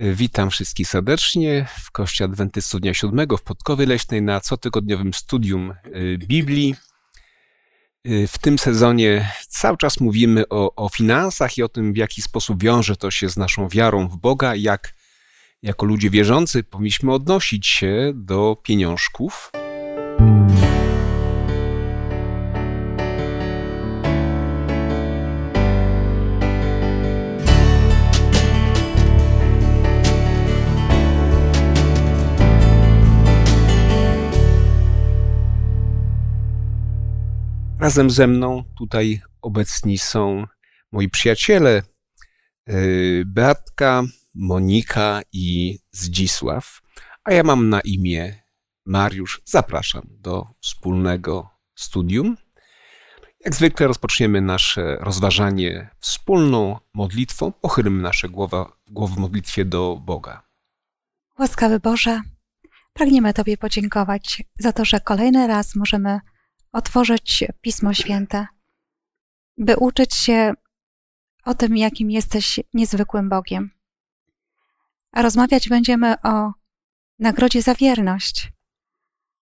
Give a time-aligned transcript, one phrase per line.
[0.00, 6.18] Witam wszystkich serdecznie w Kościele Adwentystów Dnia Siódmego w Podkowie Leśnej na cotygodniowym studium y,
[6.18, 6.74] Biblii.
[8.06, 12.22] Y, w tym sezonie cały czas mówimy o, o finansach i o tym, w jaki
[12.22, 14.94] sposób wiąże to się z naszą wiarą w Boga, jak
[15.62, 19.52] jako ludzie wierzący powinniśmy odnosić się do pieniążków.
[37.88, 40.46] Razem ze mną tutaj obecni są
[40.92, 41.82] moi przyjaciele
[42.68, 44.02] y, Beatka,
[44.34, 46.80] Monika i Zdzisław,
[47.24, 48.42] a ja mam na imię
[48.86, 49.40] Mariusz.
[49.44, 52.36] Zapraszam do wspólnego studium.
[53.44, 57.52] Jak zwykle rozpoczniemy nasze rozważanie wspólną modlitwą.
[57.52, 60.42] Pochylmy nasze głowy, głowy w modlitwie do Boga.
[61.38, 62.20] Łaskawy Boże,
[62.92, 66.20] pragniemy Tobie podziękować za to, że kolejny raz możemy
[66.78, 68.46] otworzyć Pismo Święte,
[69.58, 70.54] by uczyć się
[71.44, 73.70] o tym, jakim jesteś niezwykłym Bogiem.
[75.12, 76.52] A rozmawiać będziemy o
[77.18, 78.52] nagrodzie za wierność.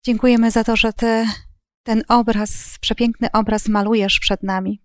[0.05, 1.27] Dziękujemy za to, że Ty
[1.83, 4.81] ten obraz, przepiękny obraz malujesz przed nami.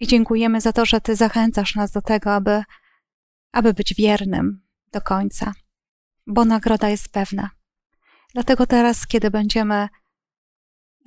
[0.00, 2.62] I dziękujemy za to, że Ty zachęcasz nas do tego, aby,
[3.52, 5.52] aby być wiernym do końca,
[6.26, 7.50] bo nagroda jest pewna.
[8.34, 9.88] Dlatego teraz, kiedy będziemy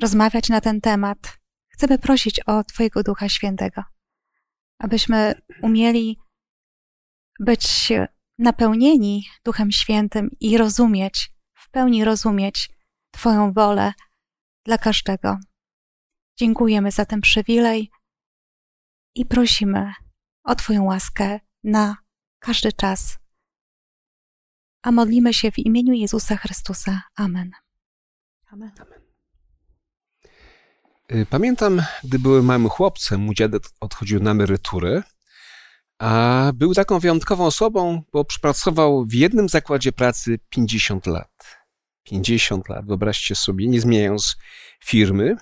[0.01, 3.83] rozmawiać na ten temat, chcemy prosić o Twojego Ducha Świętego,
[4.79, 6.17] abyśmy umieli
[7.39, 7.91] być
[8.37, 12.69] napełnieni Duchem Świętym i rozumieć, w pełni rozumieć
[13.11, 13.93] Twoją wolę
[14.65, 15.37] dla każdego.
[16.37, 17.91] Dziękujemy za ten przywilej
[19.15, 19.93] i prosimy
[20.43, 21.97] o Twoją łaskę na
[22.39, 23.17] każdy czas.
[24.83, 27.01] A modlimy się w imieniu Jezusa Chrystusa.
[27.15, 27.51] Amen.
[28.51, 28.71] Amen.
[28.79, 28.98] Amen.
[31.11, 35.03] Y, pamiętam, gdy byłem małym chłopcem, mój dziadek odchodził na emeryturę,
[35.99, 41.57] a był taką wyjątkową osobą, bo przepracował w jednym zakładzie pracy 50 lat.
[42.03, 44.37] 50 lat, wyobraźcie sobie, nie zmieniając
[44.85, 45.35] firmy.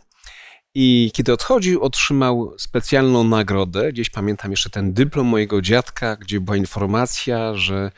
[0.76, 3.92] I kiedy odchodził, otrzymał specjalną nagrodę.
[3.92, 7.92] Gdzieś pamiętam jeszcze ten dyplom mojego dziadka, gdzie była informacja, że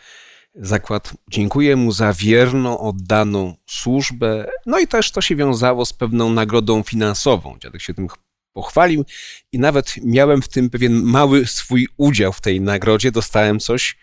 [0.56, 4.52] Zakład dziękuję mu za wierną, oddaną służbę.
[4.66, 7.58] No i też to się wiązało z pewną nagrodą finansową.
[7.60, 8.08] Dziadek się tym
[8.54, 9.06] pochwalił
[9.52, 13.12] i nawet miałem w tym pewien mały swój udział w tej nagrodzie.
[13.12, 13.98] Dostałem coś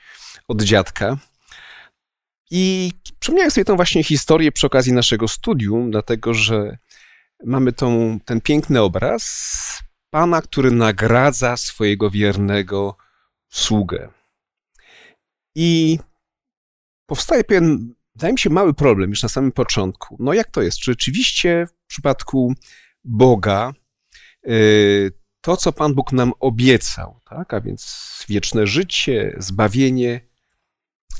[0.48, 1.16] od dziadka.
[2.50, 6.78] I przypomniałem sobie tą właśnie historię przy okazji naszego studium, dlatego że
[7.44, 12.96] mamy tą, ten piękny obraz pana, który nagradza swojego wiernego
[13.48, 14.08] sługę.
[15.54, 15.98] I
[17.06, 20.16] powstaje pewien, wydaje mi się, mały problem już na samym początku.
[20.20, 20.78] No jak to jest?
[20.78, 22.54] Czy rzeczywiście w przypadku
[23.04, 23.72] Boga
[24.48, 30.20] y, to, co Pan Bóg nam obiecał, tak, a więc wieczne życie, zbawienie,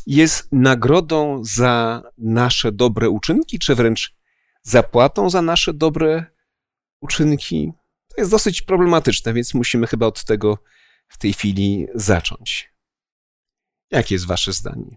[0.07, 4.17] jest nagrodą za nasze dobre uczynki, czy wręcz
[4.63, 6.27] zapłatą za nasze dobre
[7.01, 7.73] uczynki?
[8.09, 10.59] To jest dosyć problematyczne, więc musimy chyba od tego
[11.09, 12.73] w tej chwili zacząć.
[13.91, 14.97] Jakie jest Wasze zdanie?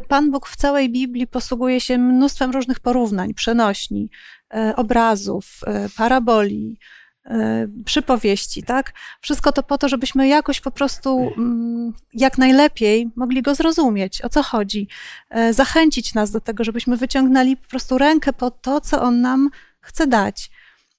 [0.00, 4.10] Pan Bóg w całej Biblii posługuje się mnóstwem różnych porównań, przenośni,
[4.54, 6.78] e, obrazów, e, paraboli,
[7.24, 8.92] e, przypowieści, tak?
[9.20, 14.28] Wszystko to po to, żebyśmy jakoś po prostu mm, jak najlepiej mogli go zrozumieć, o
[14.28, 14.88] co chodzi,
[15.50, 19.50] zachęcić nas do tego, żebyśmy wyciągnęli po prostu rękę po to, co on nam
[19.80, 20.50] chce dać.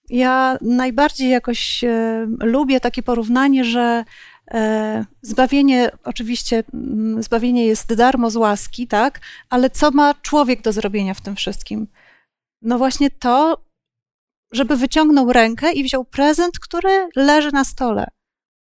[0.09, 1.83] Ja najbardziej jakoś
[2.39, 4.03] lubię takie porównanie, że
[5.21, 9.19] zbawienie, oczywiście, mm, zbawienie jest darmo z łaski, tak?
[9.49, 11.87] Ale co ma człowiek do zrobienia w tym wszystkim?
[12.61, 13.63] No właśnie to,
[14.51, 18.07] żeby wyciągnął rękę i wziął prezent, który leży na stole,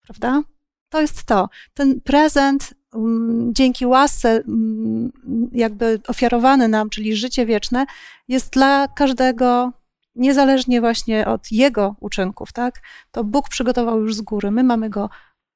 [0.03, 0.43] prawda?
[0.89, 1.49] To jest to.
[1.75, 5.13] Ten prezent mm, dzięki łasce mm,
[5.53, 7.87] jakby ofiarowany nam, czyli życie wieczne,
[8.29, 9.73] jest dla każdego
[10.15, 12.81] niezależnie właśnie od jego uczynków, tak?
[13.11, 15.11] To Bóg przygotował już z góry, my mamy go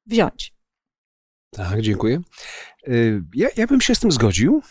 [0.06, 0.54] wziąć.
[1.50, 2.20] Tak, dziękuję.
[2.88, 4.62] Y, ja, ja bym się z tym zgodził.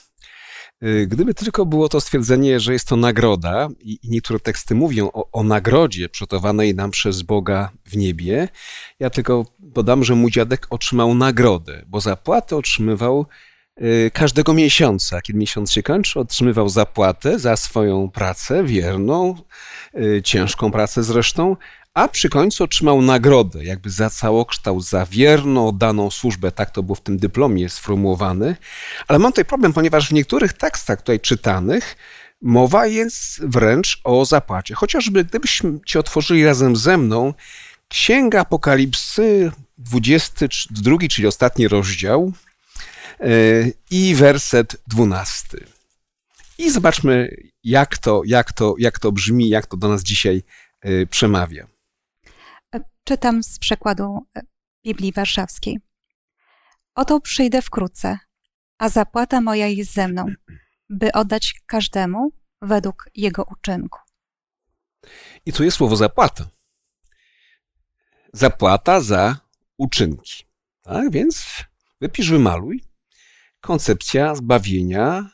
[0.84, 5.32] Y, gdyby tylko było to stwierdzenie, że jest to nagroda, i niektóre teksty mówią o,
[5.32, 8.48] o, nagrodzie przygotowanej nam przez Boga w niebie,
[9.00, 13.26] ja tylko dodam, że mój dziadek otrzymał nagrodę, bo zapłatę otrzymywał
[13.82, 15.22] y, każdego miesiąca.
[15.22, 19.36] Kiedy miesiąc się kończy, otrzymywał zapłatę za swoją pracę wierną,
[20.24, 21.56] ciężką pracę zresztą,
[21.94, 26.96] a przy końcu otrzymał nagrodę, jakby za całokształt, za wierno daną służbę, tak to było
[26.96, 28.56] w tym dyplomie sformułowane.
[29.08, 31.96] Ale mam tutaj problem, ponieważ w niektórych tekstach tutaj czytanych
[32.42, 34.76] mowa jest wręcz o zapłacie.
[34.76, 37.34] Chociażby gdybyśmy ci otworzyli razem ze mną
[37.88, 42.34] Księga Apokalipsy, 22, czyli ostatni rozdział
[43.20, 43.26] e,
[43.92, 45.58] i werset 12.
[46.58, 50.44] I zobaczmy, jak to, jak to, jak to brzmi, jak to do nas dzisiaj
[50.82, 51.73] e, przemawia.
[53.04, 54.42] Czytam z przekładu e,
[54.86, 55.80] Biblii Warszawskiej.
[56.96, 58.20] Oto przyjdę wkrótce,
[58.78, 60.26] a zapłata moja jest ze mną,
[60.90, 64.00] by oddać każdemu według jego uczynku.
[65.46, 66.50] I tu jest słowo zapłata.
[68.34, 69.38] Zapłata za
[69.78, 70.44] uczynki.
[70.82, 71.46] Tak więc
[72.02, 72.84] wypisz, wymaluj.
[73.62, 75.30] Koncepcja zbawienia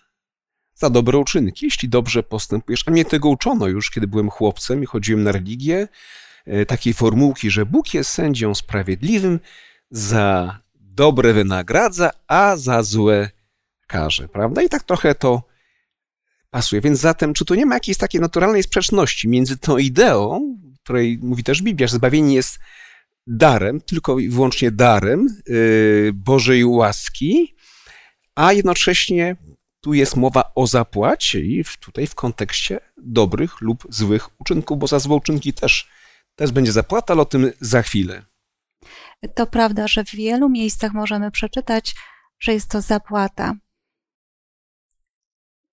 [0.75, 2.83] za dobre uczynki, jeśli dobrze postępujesz.
[2.88, 5.88] A mnie tego uczono już, kiedy byłem chłopcem i chodziłem na religię.
[6.50, 9.40] E, takiej formułki, że Bóg jest sędzią sprawiedliwym,
[9.92, 13.30] za dobre wynagradza, a za złe
[13.88, 14.62] karze, prawda?
[14.62, 15.44] I tak trochę to
[16.50, 16.81] pasuje.
[16.81, 20.40] Więc zatem, czy tu nie ma jakiejś takiej naturalnej sprzeczności między tą ideą,
[20.84, 22.60] której mówi też Biblia, że zbawienie jest
[23.28, 27.56] darem, tylko i wyłącznie darem yy, Bożej łaski,
[28.36, 29.36] a jednocześnie
[29.81, 35.00] tu jest mowa o zapłacie i tutaj w kontekście dobrych lub złych uczynków, bo za
[35.00, 35.90] złe uczynki też,
[36.39, 38.25] też będzie zapłata, ale o tym za chwilę.
[39.36, 41.95] To prawda, że w wielu miejscach możemy przeczytać,
[42.39, 43.53] że jest to zapłata.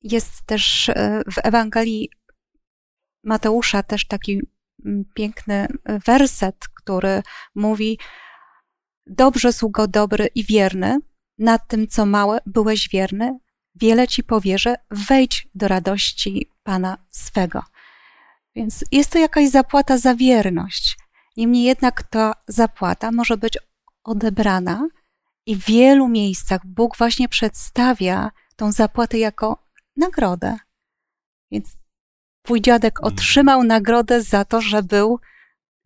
[0.02, 2.10] Jest też e, w Ewangelii
[3.24, 4.40] Mateusza też taki
[4.84, 5.66] mm, piękny
[6.06, 7.22] werset, który
[7.54, 7.98] mówi:
[9.06, 10.98] Dobrze, sługo dobry i wierny,
[11.38, 13.38] nad tym, co małe, byłeś wierny,
[13.74, 17.62] wiele ci powierzę, wejdź do radości Pana swego.
[18.56, 20.98] Więc jest to jakaś zapłata za wierność.
[21.36, 23.58] Niemniej jednak ta zapłata może być
[24.04, 24.88] odebrana
[25.46, 29.62] i w wielu miejscach Bóg właśnie przedstawia tą zapłatę jako
[29.96, 30.56] nagrodę.
[31.50, 31.76] Więc
[32.42, 33.14] twój dziadek Mhm.
[33.14, 35.20] otrzymał nagrodę za to, że był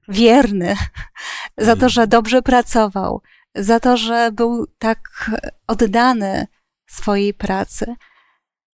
[0.08, 0.76] wierny,
[1.58, 1.90] za to, Mhm.
[1.90, 3.23] że dobrze pracował,
[3.55, 5.31] za to, że był tak
[5.66, 6.46] oddany
[6.87, 7.94] swojej pracy.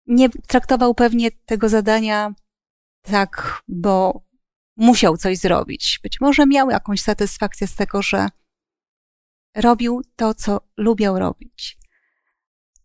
[0.06, 2.35] Nie traktował pewnie tego zadania
[3.02, 4.25] tak, bo
[4.76, 6.00] musiał coś zrobić.
[6.02, 8.28] Być może miał jakąś satysfakcję z tego, że
[9.54, 11.78] robił to, co lubiał robić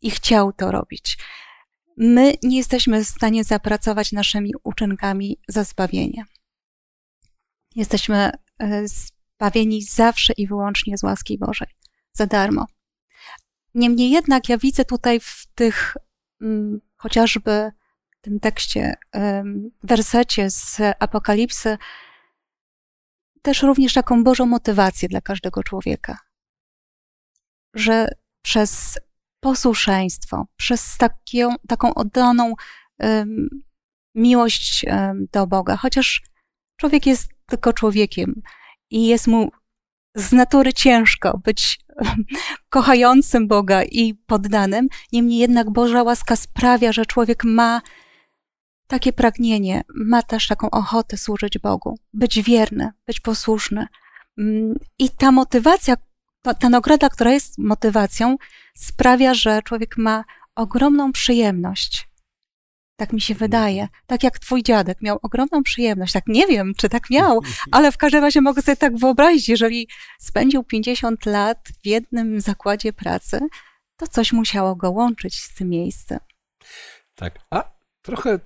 [0.01, 1.17] i chciał to robić.
[1.97, 6.25] My nie jesteśmy w stanie zapracować naszymi uczynkami za zbawienie.
[7.75, 11.67] Jesteśmy e, zbawieni zawsze i wyłącznie z łaski Bożej,
[12.13, 12.65] za darmo.
[13.73, 15.97] Niemniej jednak ja widzę tutaj w tych
[16.41, 17.71] mm, chociażby
[18.27, 18.93] tym tekście,
[19.83, 21.77] wersecie z Apokalipsy,
[23.41, 26.17] też również taką Bożą motywację dla każdego człowieka.
[27.73, 28.07] Że
[28.41, 28.99] przez
[29.39, 32.53] posłuszeństwo, przez taką, taką oddaną
[32.97, 33.49] em,
[34.15, 36.21] miłość em, do Boga, chociaż
[36.77, 38.41] człowiek jest tylko człowiekiem
[38.89, 39.51] i jest mu
[40.15, 41.79] z natury ciężko być
[42.69, 47.81] kochającym Boga i poddanym, niemniej jednak Boża łaska sprawia, że człowiek ma
[48.87, 53.87] takie pragnienie, ma też taką ochotę służyć Bogu, być wierny, być posłuszny.
[54.37, 55.95] Mm, I ta motywacja,
[56.41, 58.37] ta, ta nagroda, która jest motywacją,
[58.75, 60.23] sprawia, że człowiek ma
[60.55, 62.07] ogromną przyjemność.
[62.95, 63.87] Tak mi się wydaje.
[64.07, 66.13] Tak jak twój dziadek miał ogromną przyjemność.
[66.13, 67.41] Tak nie wiem, czy tak miał,
[67.71, 69.87] ale w każdym razie mogę sobie tak wyobrazić, jeżeli
[70.19, 73.39] spędził 50 lat w jednym zakładzie pracy,
[73.97, 76.19] to coś musiało go łączyć z tym miejscem.
[77.15, 78.39] Tak, a trochę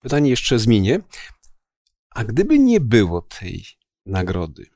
[0.00, 1.00] pytanie jeszcze zmienię.
[2.10, 3.64] A gdyby nie było tej
[4.06, 4.66] nagrody,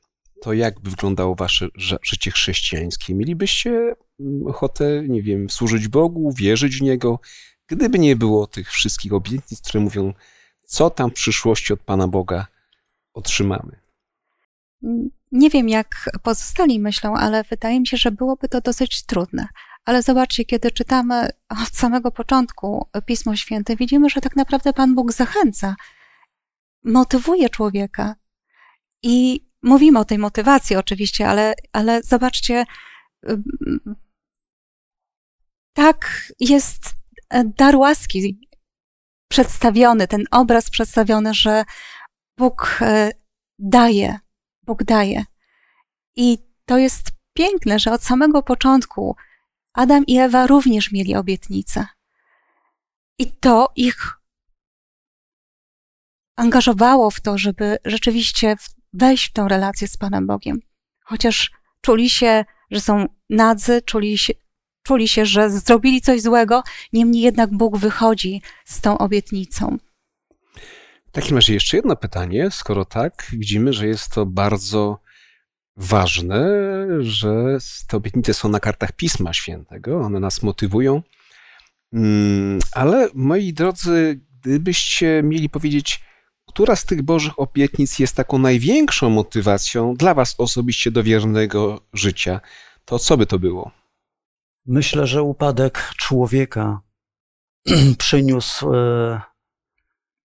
[0.41, 3.15] to jak by wyglądało wasze ży- życie chrześcijańskie?
[3.15, 7.19] Mielibyście mm, ochotę, nie wiem, służyć Bogu, wierzyć w Niego,
[7.67, 10.13] gdyby nie było tych wszystkich obietnic, które mówią,
[10.65, 12.47] co tam w przyszłości od Pana Boga
[13.13, 13.79] otrzymamy?
[15.31, 19.47] Nie wiem, jak pozostali myślą, ale wydaje mi się, że byłoby to dosyć trudne.
[19.85, 25.11] Ale zobaczcie, kiedy czytamy od samego początku Pismo Święte, widzimy, że tak naprawdę Pan Bóg
[25.11, 25.75] zachęca,
[26.83, 28.15] motywuje człowieka.
[29.03, 32.65] I mówimy o tej motywacji oczywiście, ale, ale zobaczcie,
[35.73, 36.95] tak jest
[37.57, 38.39] dar łaski
[39.31, 41.63] przedstawiony, ten obraz przedstawiony, że
[42.37, 43.11] Bóg e,
[43.59, 44.19] daje,
[44.63, 45.25] Bóg daje.
[46.15, 49.15] I to jest piękne, że od samego początku
[49.75, 51.87] Adam i Ewa również mieli obietnicę.
[53.19, 54.13] I to ich
[56.35, 58.55] angażowało w to, żeby rzeczywiście
[58.93, 60.59] wejść w tą relację z Panem Bogiem.
[61.03, 61.51] Chociaż
[61.81, 64.33] czuli się, że są nadzy, czuli się,
[64.83, 66.63] czuli się, że zrobili coś złego,
[66.93, 69.77] niemniej jednak Bóg wychodzi z tą obietnicą.
[71.07, 72.51] W takim razie jeszcze jedno pytanie.
[72.51, 74.99] Skoro tak, widzimy, że jest to bardzo
[75.77, 76.57] ważne,
[76.99, 81.01] że te obietnice są na kartach Pisma Świętego, one nas motywują.
[81.93, 86.03] Mm, ale moi drodzy, gdybyście mieli powiedzieć,
[86.45, 92.41] która z tych Bożych obietnic jest taką największą motywacją dla Was osobiście do wiernego życia,
[92.85, 93.71] to co by to było?
[94.65, 96.81] Myślę, że upadek człowieka
[97.97, 99.21] przyniósł e,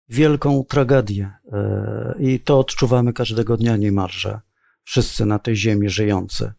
[0.10, 4.40] wielką tragedię e, i to odczuwamy każdego dnia niemalże,
[4.86, 6.54] wszyscy na tej ziemi żyjący.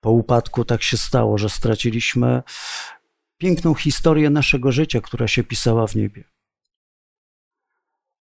[0.00, 2.42] Po upadku tak się stało, że straciliśmy
[3.38, 6.24] piękną historię naszego życia, która się pisała w niebie.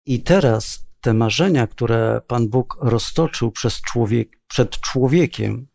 [0.06, 3.52] I teraz te marzenia, które Pan Bóg roztoczył
[3.82, 5.66] człowiek, przed człowiekiem,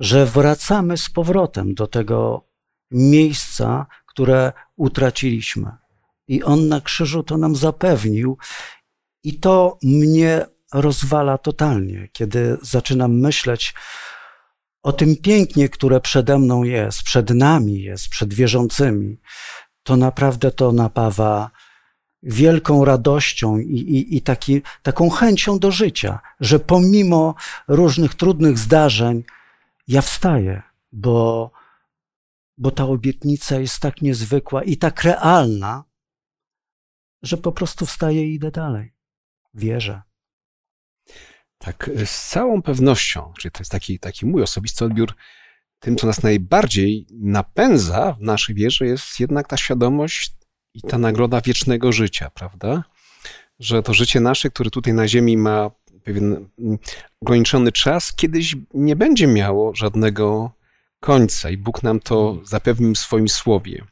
[0.00, 2.48] że wracamy z powrotem do tego
[2.90, 5.70] miejsca, które utraciliśmy.
[6.28, 8.38] I On na krzyżu to nam zapewnił,
[9.22, 13.74] i to mnie rozwala totalnie, kiedy zaczynam myśleć
[14.82, 19.20] o tym pięknie, które przede mną jest, przed nami jest, przed wierzącymi.
[19.82, 21.50] To naprawdę to napawa
[22.22, 27.34] wielką radością i, i, i taki, taką chęcią do życia, że pomimo
[27.68, 29.24] różnych trudnych zdarzeń,
[29.88, 31.50] ja wstaję, bo,
[32.58, 35.84] bo ta obietnica jest tak niezwykła i tak realna,
[37.22, 38.92] że po prostu wstaję i idę dalej.
[39.54, 40.02] Wierzę.
[41.58, 45.14] Tak, z całą pewnością, czyli to jest taki, taki mój osobisty odbiór,
[45.78, 50.32] tym, co nas najbardziej napędza w naszej wierze, jest jednak ta świadomość
[50.74, 52.84] i ta nagroda wiecznego życia, prawda?
[53.58, 55.70] Że to życie nasze, które tutaj na Ziemi ma
[56.04, 56.78] pewien mm,
[57.20, 60.50] ograniczony czas, kiedyś nie będzie miało żadnego
[61.00, 63.84] końca i Bóg nam to zapewnił w swoim słowie.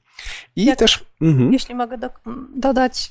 [0.56, 1.04] I Jak, też.
[1.20, 1.52] Mhm.
[1.52, 2.10] Jeśli mogę do,
[2.56, 3.10] dodać,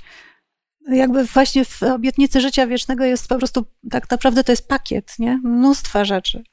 [0.89, 5.39] jakby właśnie w obietnicy życia wiecznego jest po prostu, tak naprawdę to jest pakiet, nie?
[5.43, 6.43] Mnóstwa rzeczy.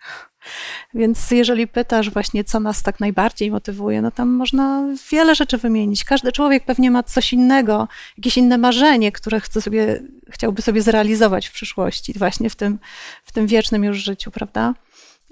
[0.95, 6.05] Więc jeżeli pytasz właśnie, co nas tak najbardziej motywuje, no tam można wiele rzeczy wymienić.
[6.05, 11.47] Każdy człowiek pewnie ma coś innego, jakieś inne marzenie, które chce sobie, chciałby sobie zrealizować
[11.47, 12.79] w przyszłości, właśnie w tym,
[13.25, 14.75] w tym wiecznym już życiu, prawda?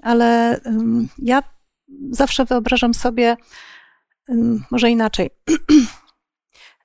[0.01, 1.43] Ale um, ja
[2.11, 3.37] zawsze wyobrażam sobie,
[4.27, 5.29] um, może inaczej.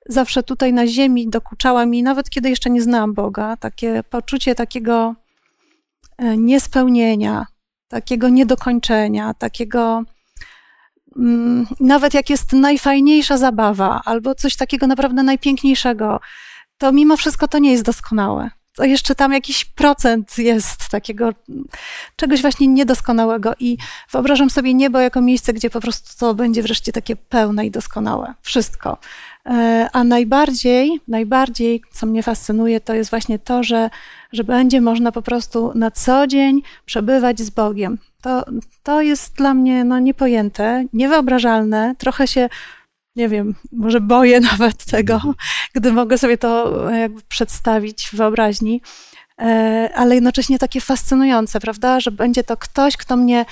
[0.09, 5.15] zawsze tutaj na ziemi dokuczała mi, nawet kiedy jeszcze nie znałam Boga, takie poczucie takiego
[6.17, 7.45] e, niespełnienia,
[7.87, 10.03] takiego niedokończenia, takiego
[11.17, 16.19] mm, nawet jak jest najfajniejsza zabawa albo coś takiego naprawdę najpiękniejszego,
[16.77, 18.49] to mimo wszystko to nie jest doskonałe.
[18.75, 21.29] To jeszcze tam jakiś procent jest takiego
[22.15, 23.77] czegoś właśnie niedoskonałego i
[24.11, 28.33] wyobrażam sobie niebo jako miejsce, gdzie po prostu to będzie wreszcie takie pełne i doskonałe.
[28.41, 28.97] Wszystko.
[29.45, 33.89] E, a najbardziej, najbardziej, co mnie fascynuje, to jest właśnie to, że,
[34.31, 37.97] że będzie można po prostu na co dzień przebywać z Bogiem.
[38.21, 38.45] To,
[38.83, 41.95] to jest dla mnie no, niepojęte, niewyobrażalne.
[41.97, 42.49] Trochę się,
[43.15, 45.33] nie wiem, może boję nawet tego, mhm.
[45.73, 48.81] gdy mogę sobie to jakby przedstawić w wyobraźni,
[49.41, 53.45] e, ale jednocześnie takie fascynujące, prawda, że będzie to ktoś, kto mnie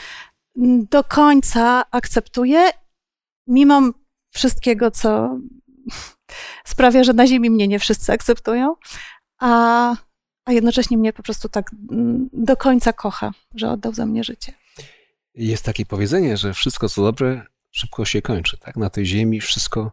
[0.91, 2.69] do końca akceptuje,
[3.47, 3.81] mimo
[4.33, 5.39] wszystkiego, co
[6.65, 8.75] sprawia, że na ziemi mnie nie wszyscy akceptują,
[9.39, 9.95] a,
[10.45, 11.71] a jednocześnie mnie po prostu tak
[12.33, 14.53] do końca kocha, że oddał za mnie życie.
[15.35, 18.57] Jest takie powiedzenie, że wszystko co dobre szybko się kończy.
[18.57, 18.77] Tak?
[18.77, 19.91] Na tej ziemi wszystko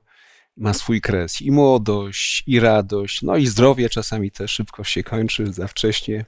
[0.57, 1.43] ma swój kres.
[1.43, 6.25] I młodość, i radość, no i zdrowie czasami też szybko się kończy, za wcześnie.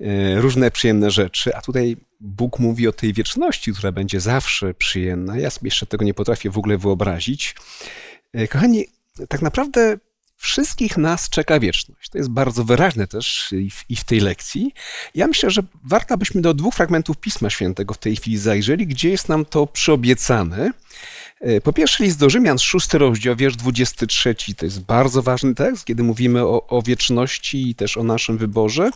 [0.00, 1.56] E, różne przyjemne rzeczy.
[1.56, 5.38] A tutaj Bóg mówi o tej wieczności, która będzie zawsze przyjemna.
[5.38, 7.54] Ja sobie jeszcze tego nie potrafię w ogóle wyobrazić.
[8.32, 8.86] E, kochani,
[9.28, 9.98] tak naprawdę
[10.40, 12.08] wszystkich nas czeka wieczność.
[12.08, 14.74] To jest bardzo wyraźne też i w, i w, tej lekcji.
[15.14, 19.10] Ja myślę, że warto byśmy do dwóch fragmentów Pisma Świętego w tej chwili zajrzeli, gdzie
[19.10, 20.72] jest nam to przyobiecane.
[21.40, 25.84] E, po pierwsze list do Rzymian, szósty rozdział, wiersz 23, to jest bardzo ważny tekst,
[25.84, 28.90] kiedy mówimy o, o wieczności i też o naszym wyborze.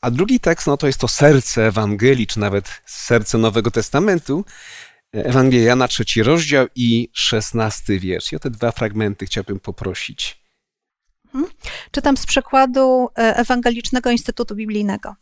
[0.00, 4.44] A drugi tekst, no to jest to serce Ewangelii, czy nawet serce Nowego Testamentu,
[5.12, 8.32] Ewangelia Jana, trzeci rozdział i szesnasty wiersz.
[8.32, 10.45] I o te dwa fragmenty chciałbym poprosić.
[11.90, 15.14] Czytam z przekładu e, Ewangelicznego Instytutu Biblijnego.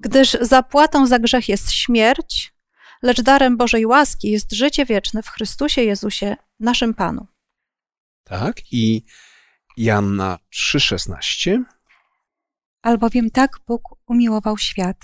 [0.00, 2.54] Gdyż zapłatą za grzech jest śmierć,
[3.02, 7.26] lecz darem Bożej łaski jest życie wieczne w Chrystusie Jezusie, naszym Panu.
[8.24, 9.04] Tak, i
[9.76, 11.62] Janna 3,16.
[12.82, 14.96] Albowiem tak Bóg umiłował świat,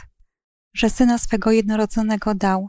[0.74, 2.68] że syna swego jednorodzonego dał,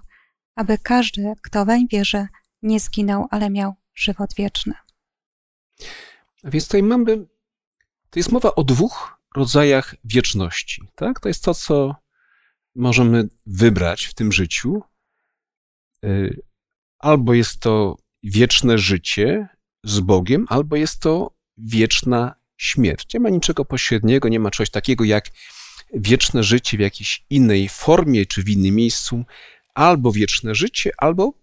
[0.55, 2.27] aby każdy, kto weń wierzy,
[2.61, 4.73] nie zginął, ale miał żywot wieczny.
[6.45, 7.17] Więc tutaj mamy,
[8.09, 10.81] to jest mowa o dwóch rodzajach wieczności.
[10.95, 11.19] Tak?
[11.19, 11.95] To jest to, co
[12.75, 14.81] możemy wybrać w tym życiu.
[16.05, 16.41] Y,
[16.99, 19.47] albo jest to wieczne życie
[19.83, 23.13] z Bogiem, albo jest to wieczna śmierć.
[23.13, 25.29] Nie ma niczego pośredniego, nie ma czegoś takiego jak
[25.93, 29.25] wieczne życie w jakiejś innej formie czy w innym miejscu,
[29.73, 31.33] albo wieczne życie, albo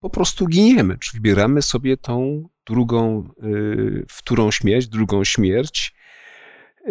[0.00, 5.94] po prostu giniemy, czy wybieramy sobie tą drugą, y, wtórą śmierć, drugą śmierć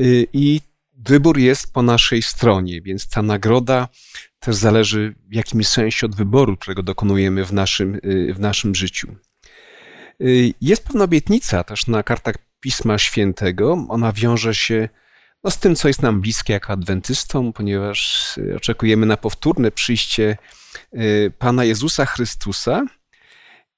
[0.02, 0.62] y, i
[0.98, 3.88] wybór jest po naszej stronie, więc ta nagroda
[4.40, 9.16] też zależy w jakimś sensie od wyboru, którego dokonujemy w naszym, y, w naszym życiu.
[10.62, 13.86] Jest pewna obietnica też na kartach Pisma Świętego.
[13.90, 14.90] Ona wiąże się
[15.44, 20.38] no, z tym, co jest nam bliskie jako adwentystom, ponieważ oczekujemy na powtórne przyjście
[21.40, 22.86] Pana Jezusa Chrystusa.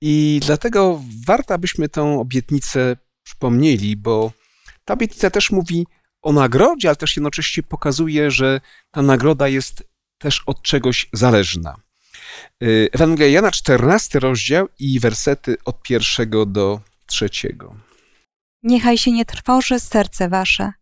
[0.02, 4.32] I dlatego warto, abyśmy tę obietnicę przypomnieli, bo
[4.86, 5.88] ta obietnica też mówi
[6.22, 8.62] o nagrodzie, ale też jednocześnie pokazuje, że
[8.92, 9.84] ta nagroda jest
[10.18, 11.76] też od czegoś zależna.
[12.64, 17.76] Y, Ewangelia Jana, 14 rozdział i wersety od pierwszego do trzeciego.
[18.64, 20.74] Niechaj się nie trwoży serce wasze.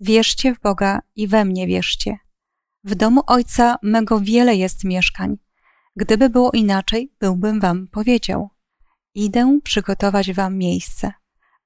[0.00, 2.16] Wierzcie w Boga i we mnie wierzcie.
[2.84, 5.36] W domu Ojca mego wiele jest mieszkań.
[5.96, 8.50] Gdyby było inaczej, byłbym wam powiedział.
[9.14, 11.12] Idę przygotować wam miejsce,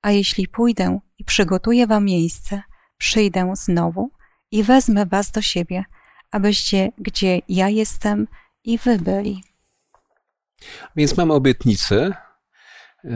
[0.03, 2.63] a jeśli pójdę i przygotuję wam miejsce,
[2.99, 4.11] przyjdę znowu
[4.51, 5.85] i wezmę was do siebie,
[6.31, 8.29] abyście gdzie ja jestem
[8.65, 9.45] i wy byli.
[10.97, 12.15] Więc mamy obietnicę.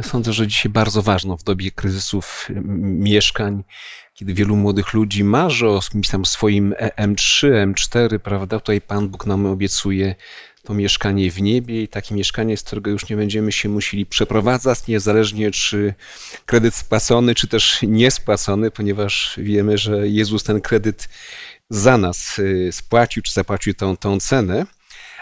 [0.02, 2.48] Sądzę, że dzisiaj bardzo ważną w dobie kryzysów
[2.82, 3.64] mieszkań,
[4.14, 5.80] kiedy wielu młodych ludzi marzy o
[6.10, 8.60] tam swoim M3, M4, prawda?
[8.60, 10.14] Tutaj Pan Bóg nam obiecuje
[10.68, 14.86] to mieszkanie w niebie i takie mieszkanie, z którego już nie będziemy się musieli przeprowadzać,
[14.86, 15.94] niezależnie czy
[16.46, 21.08] kredyt spłacony, czy też niespłacony, ponieważ wiemy, że Jezus ten kredyt
[21.70, 24.66] za nas y, spłacił, czy zapłacił tą, tą cenę.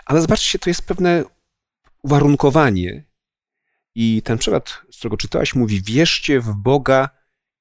[0.07, 1.25] Ale zobaczcie, to jest pewne
[2.03, 3.05] uwarunkowanie.
[3.95, 7.11] I ten przykład, z którego czytałaś, mówi: Wierzcie w Boga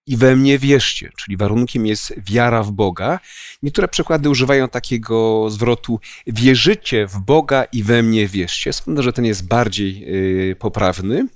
[0.08, 3.20] i we mnie wierzcie, czyli warunkiem jest wiara w Boga.
[3.63, 8.74] Niektóre przykłady używają takiego zwrotu wierzycie w Boga i we mnie wierzcie.
[8.74, 11.28] Sądzę, że ten jest bardziej yy, poprawny.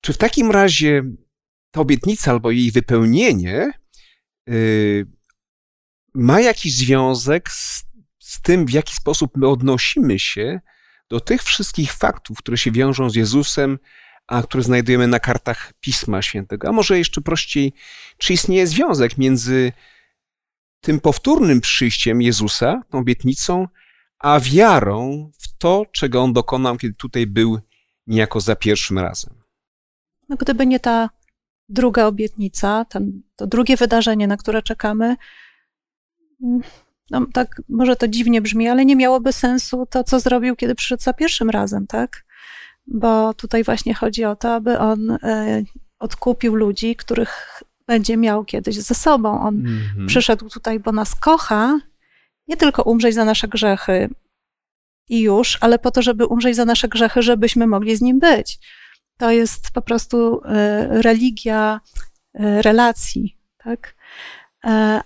[0.00, 1.02] Czy w takim razie
[1.70, 3.72] ta obietnica albo jej wypełnienie
[4.46, 5.06] yy,
[6.14, 7.84] ma jakiś związek z,
[8.18, 10.60] z tym, w jaki sposób my odnosimy się
[11.10, 13.78] do tych wszystkich faktów, które się wiążą z Jezusem,
[14.26, 16.68] a które znajdujemy na kartach Pisma Świętego.
[16.68, 17.72] A może jeszcze prościej,
[18.18, 19.72] czy istnieje związek między
[20.80, 23.68] tym powtórnym przyjściem Jezusa, tą obietnicą,
[24.18, 27.58] a wiarą w to, czego On dokonał, kiedy tutaj był
[28.06, 29.34] niejako za pierwszym razem.
[30.28, 31.10] No, gdyby nie ta
[31.68, 35.16] druga obietnica, ten, to drugie wydarzenie, na które czekamy,
[37.10, 41.02] no, tak może to dziwnie brzmi, ale nie miałoby sensu to, co zrobił, kiedy przyszedł
[41.02, 42.24] za pierwszym razem, tak?
[42.86, 45.62] Bo tutaj właśnie chodzi o to, aby on e,
[45.98, 49.40] odkupił ludzi, których będzie miał kiedyś ze sobą.
[49.40, 50.06] On mm-hmm.
[50.06, 51.78] przyszedł tutaj, bo nas kocha,
[52.48, 54.10] nie tylko umrzeć za nasze grzechy
[55.08, 58.58] i już, ale po to, żeby umrzeć za nasze grzechy, żebyśmy mogli z nim być.
[59.18, 61.80] To jest po prostu e, religia
[62.34, 63.94] e, relacji, tak?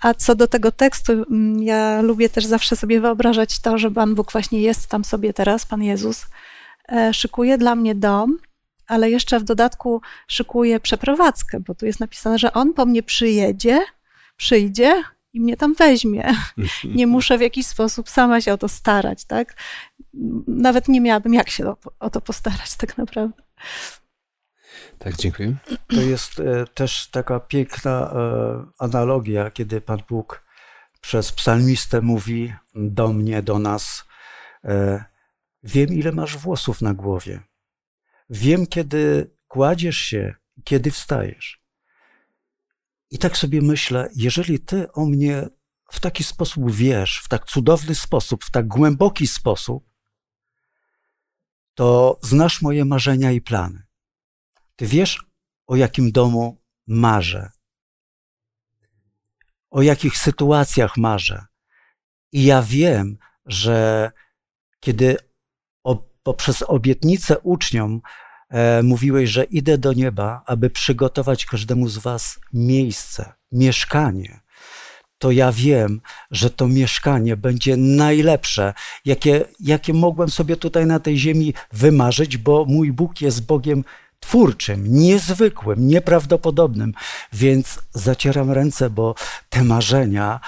[0.01, 4.15] A co do tego tekstu, mm, ja lubię też zawsze sobie wyobrażać to, że Pan
[4.15, 6.27] Bóg właśnie jest tam sobie teraz, Pan Jezus,
[7.13, 8.39] szykuje dla mnie dom,
[8.87, 13.81] ale jeszcze w dodatku szykuje przeprowadzkę, bo tu jest napisane, że on po mnie przyjedzie,
[14.37, 16.35] przyjdzie i mnie tam weźmie.
[16.85, 19.55] Nie muszę w jakiś sposób sama się o to starać, tak?
[20.47, 23.43] Nawet nie miałabym jak się o to postarać tak naprawdę.
[24.99, 25.57] Tak, dziękuję.
[25.89, 30.43] To jest e, też taka piękna e, analogia, kiedy Pan Bóg
[31.01, 34.05] przez psalmistę mówi do mnie, do nas,
[35.63, 37.41] Wiem, ile masz włosów na głowie.
[38.31, 41.63] Wiem, kiedy kładziesz się, kiedy wstajesz.
[43.11, 45.49] I tak sobie myślę, jeżeli ty o mnie
[45.93, 49.89] w taki sposób wiesz, w tak cudowny sposób, w tak głęboki sposób,
[51.75, 53.83] to znasz moje marzenia i plany.
[54.77, 55.25] Ty wiesz,
[55.67, 57.51] o jakim domu marzę,
[59.71, 61.47] o jakich sytuacjach marzę.
[62.33, 64.11] I ja wiem, że
[64.81, 65.17] kiedy
[66.29, 68.01] poprzez obietnicę uczniom
[68.51, 74.41] e, mówiłeś, że idę do nieba, aby przygotować każdemu z Was miejsce, mieszkanie.
[75.19, 81.19] to ja wiem, że to mieszkanie będzie najlepsze, jakie, jakie mogłem sobie tutaj na tej
[81.19, 83.85] ziemi wymarzyć, bo mój Bóg jest Bogiem
[84.21, 86.93] twórczym, niezwykłym, nieprawdopodobnym.
[87.33, 89.15] Więc zacieram ręce, bo
[89.49, 90.41] te marzenia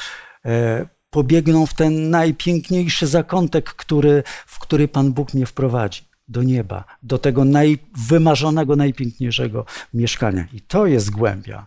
[0.45, 6.11] e, pobiegną w ten najpiękniejszy zakątek, który, w który Pan Bóg mnie wprowadzi.
[6.29, 10.46] Do nieba, do tego najwymarzonego, najpiękniejszego mieszkania.
[10.53, 11.66] I to jest głębia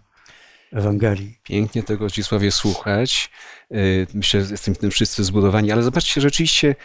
[0.74, 1.40] Ewangelii.
[1.44, 3.32] Pięknie tego Zdzisławie słuchać.
[3.72, 6.76] Y, myślę, że jesteśmy tym wszyscy zbudowani, ale zobaczcie, rzeczywiście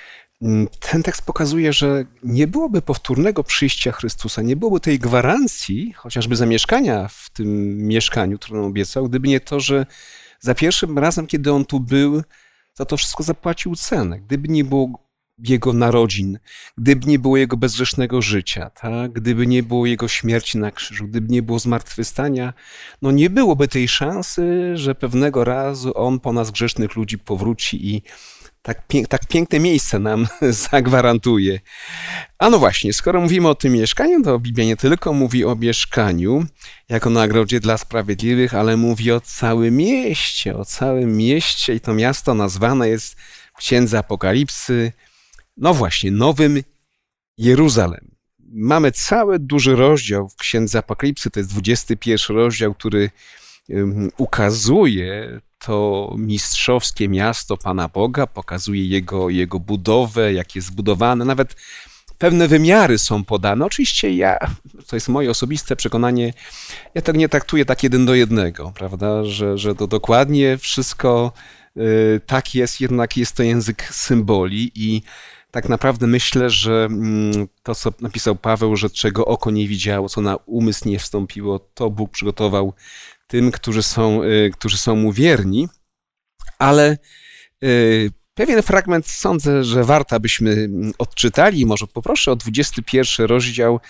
[0.43, 6.37] mm, ten tekst pokazuje, że nie byłoby powtórnego przyjścia Chrystusa, nie byłoby tej gwarancji, chociażby
[6.37, 9.87] zamieszkania w tym mieszkaniu, które on obiecał, gdyby nie to, że
[10.41, 12.23] za pierwszym razem, kiedy on tu był,
[12.79, 14.21] za to wszystko zapłacił cenę.
[14.21, 16.39] Gdyby nie było jego narodzin,
[16.79, 19.13] gdyby nie było jego bezgrzesznego życia, tak?
[19.13, 22.53] gdyby nie było jego śmierci na krzyżu, gdyby nie było zmartwychwstania,
[23.03, 28.03] no nie byłoby tej szansy, że pewnego razu on po nas grzesznych ludzi powróci i
[28.63, 30.27] tak, pięk, tak piękne miejsce nam
[30.71, 31.61] zagwarantuje.
[32.39, 36.47] A no właśnie, skoro mówimy o tym mieszkaniu, to Biblia nie tylko mówi o mieszkaniu
[36.89, 42.35] jako nagrodzie dla sprawiedliwych, ale mówi o całym mieście, o całym mieście i to miasto
[42.35, 43.17] nazwane jest
[43.55, 44.93] w Księdze Apokalipsy
[45.59, 46.63] no właśnie, Nowym
[47.39, 48.11] Jeruzalem.
[48.53, 53.11] Mamy cały duży rozdział w Księdze Apokalipsy, to jest 21 rozdział, który
[54.17, 61.57] ukazuje to mistrzowskie miasto Pana Boga, pokazuje jego, jego budowę, jak jest zbudowane, nawet
[62.19, 63.65] pewne wymiary są podane.
[63.65, 64.39] Oczywiście ja,
[64.87, 66.33] to jest moje osobiste przekonanie,
[66.95, 71.33] ja tak nie traktuję tak jeden do jednego, prawda, że, że to dokładnie wszystko
[71.77, 75.03] y, tak jest, jednak jest to język symboli i
[75.51, 80.21] tak naprawdę myślę, że mm, to, co napisał Paweł, że czego oko nie widziało, co
[80.21, 82.73] na umysł nie wstąpiło, to Bóg przygotował
[83.29, 85.69] tym, którzy są, y, którzy są mu wierni.
[86.59, 86.99] Ale
[87.65, 91.67] y, pewien fragment sądzę, że warto, abyśmy mm, odczytali.
[91.67, 93.81] Może poproszę o 21 rozdział,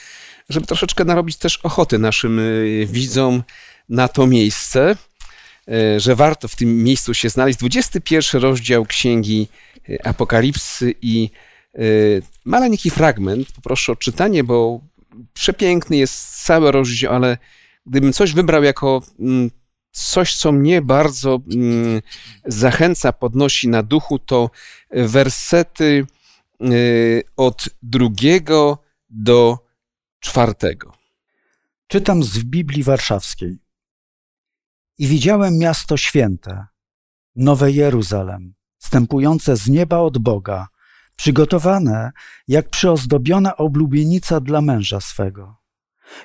[0.48, 3.42] żeby troszeczkę narobić też ochoty naszym y, widzom
[3.88, 4.96] na to miejsce,
[5.96, 7.58] że warto w tym miejscu się znaleźć.
[7.58, 9.48] 21 rozdział Księgi
[10.04, 11.30] Apokalipsy i
[12.44, 14.80] maleńki fragment, poproszę o czytanie, bo
[15.34, 17.38] przepiękny jest cały rozdział, ale
[17.88, 19.50] gdybym coś wybrał jako mm,
[19.90, 22.02] coś, co mnie bardzo mm,
[22.46, 24.50] zachęca, podnosi na duchu, to
[24.90, 26.06] wersety
[26.62, 28.78] y, od drugiego
[29.10, 29.58] do
[30.20, 30.92] czwartego.
[31.86, 33.58] Czytam z Biblii Warszawskiej.
[34.98, 36.66] I widziałem miasto święte,
[37.36, 40.68] Nowe Jeruzalem, stępujące z nieba od Boga,
[41.16, 42.12] przygotowane
[42.48, 45.56] jak przyozdobiona oblubienica dla męża swego.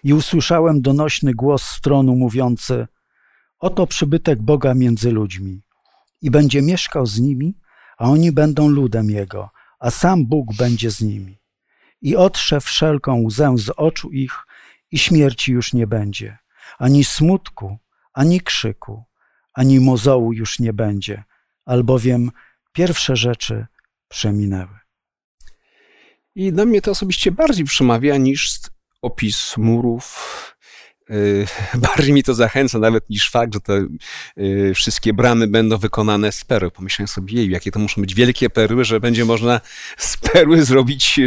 [0.03, 2.87] I usłyszałem donośny głos z tronu mówiący:
[3.59, 5.61] Oto przybytek Boga między ludźmi,
[6.21, 7.57] i będzie mieszkał z nimi,
[7.97, 11.39] a oni będą ludem Jego, a sam Bóg będzie z nimi.
[12.01, 14.45] I otrze wszelką łzę z oczu ich,
[14.91, 16.37] i śmierci już nie będzie,
[16.77, 17.77] ani smutku,
[18.13, 19.03] ani krzyku,
[19.53, 21.23] ani mozołu już nie będzie,
[21.65, 22.31] albowiem
[22.73, 23.65] pierwsze rzeczy
[24.07, 24.79] przeminęły.
[26.35, 28.59] I do mnie to osobiście bardziej przemawia niż
[29.03, 30.52] opis murów.
[31.09, 31.45] Y,
[31.87, 33.85] bardziej mi to zachęca nawet niż fakt, że te
[34.37, 36.71] y, wszystkie bramy będą wykonane z perły.
[36.71, 39.61] Pomyślałem sobie, jej, jakie to muszą być wielkie perły, że będzie można
[39.97, 41.19] z perły zrobić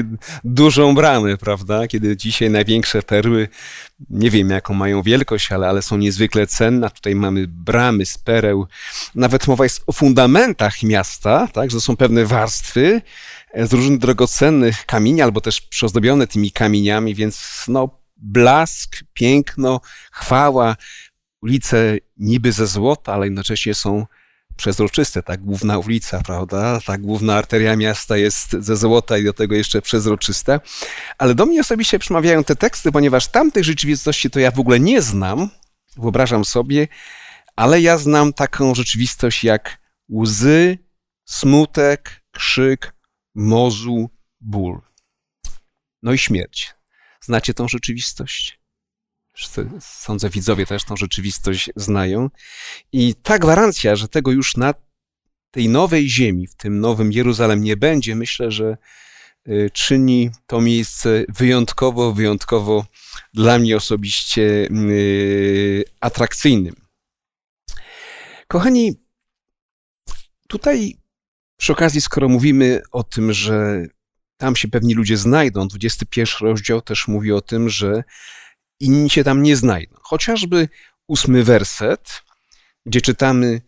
[0.45, 1.87] dużą bramę, prawda?
[1.87, 3.49] Kiedy dzisiaj największe perły,
[4.11, 6.91] nie wiem jaką mają wielkość, ale, ale są niezwykle cenne.
[6.91, 8.67] Tutaj mamy bramy z pereł.
[9.15, 11.71] Nawet mowa jest o fundamentach miasta, tak?
[11.71, 13.03] Że są pewne warstwy,
[13.57, 19.81] z różnych drogocennych kamieni, albo też przyozdobione tymi kamieniami, więc no, blask, piękno,
[20.13, 20.77] chwała,
[21.43, 24.07] ulice niby ze złota, ale jednocześnie są
[24.57, 25.23] przezroczyste.
[25.23, 26.81] Ta główna ulica, prawda?
[26.87, 30.61] Ta główna arteria miasta jest ze złota i do tego jeszcze przezroczysta.
[31.19, 35.03] Ale do mnie osobiście przemawiają te teksty, ponieważ tamtej rzeczywistości to ja w ogóle nie
[35.03, 35.51] znam,
[35.97, 36.89] wyobrażam sobie,
[37.57, 39.79] ale ja znam taką rzeczywistość jak
[40.11, 40.79] łzy,
[41.25, 42.95] smutek, krzyk,
[43.35, 44.81] mozu, ból.
[46.03, 46.76] No i śmierć.
[47.27, 48.61] Znacie tą rzeczywistość?
[49.81, 52.31] Sądzę, widzowie też tą rzeczywistość znają.
[52.93, 54.75] I ta gwarancja, że tego już na
[55.51, 58.77] tej nowej ziemi, w tym nowym Jeruzalem nie będzie, myślę, że
[59.49, 62.87] y, czyni to miejsce wyjątkowo, wyjątkowo
[63.35, 66.75] dla mnie osobiście y, atrakcyjnym.
[68.49, 68.95] Kochani,
[70.49, 70.97] tutaj
[71.57, 73.87] przy okazji, skoro mówimy o tym, że
[74.37, 78.05] tam się pewni ludzie znajdą, 21 rozdział też mówi o tym, że
[78.81, 79.97] inni się tam nie znajdą.
[80.01, 80.69] Chociażby
[81.09, 82.23] ósmy werset,
[82.87, 83.61] gdzie czytamy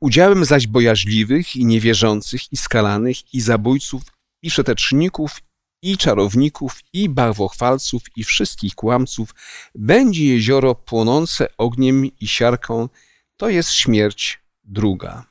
[0.00, 4.02] Udziałem zaś bojaźliwych i niewierzących, i skalanych, i zabójców,
[4.42, 5.40] i przeteczników,
[5.82, 9.34] i czarowników, i barwochwalców, i wszystkich kłamców
[9.74, 12.88] będzie jezioro płonące ogniem i siarką,
[13.36, 15.24] to jest śmierć druga.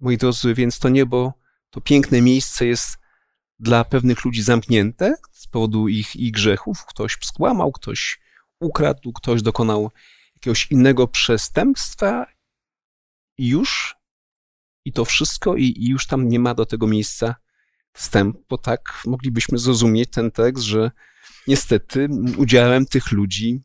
[0.00, 1.32] Moi drodzy, więc to niebo,
[1.70, 2.98] to piękne miejsce jest
[3.58, 6.84] dla pewnych ludzi zamknięte z powodu ich, ich grzechów.
[6.86, 8.20] Ktoś skłamał, ktoś
[8.60, 9.90] ukradł, ktoś dokonał
[10.34, 12.26] jakiegoś innego przestępstwa
[13.38, 13.96] i już
[14.84, 17.34] i to wszystko i, i już tam nie ma do tego miejsca
[17.92, 20.90] wstępu, bo tak moglibyśmy zrozumieć ten tekst, że
[21.46, 23.62] niestety udziałem tych ludzi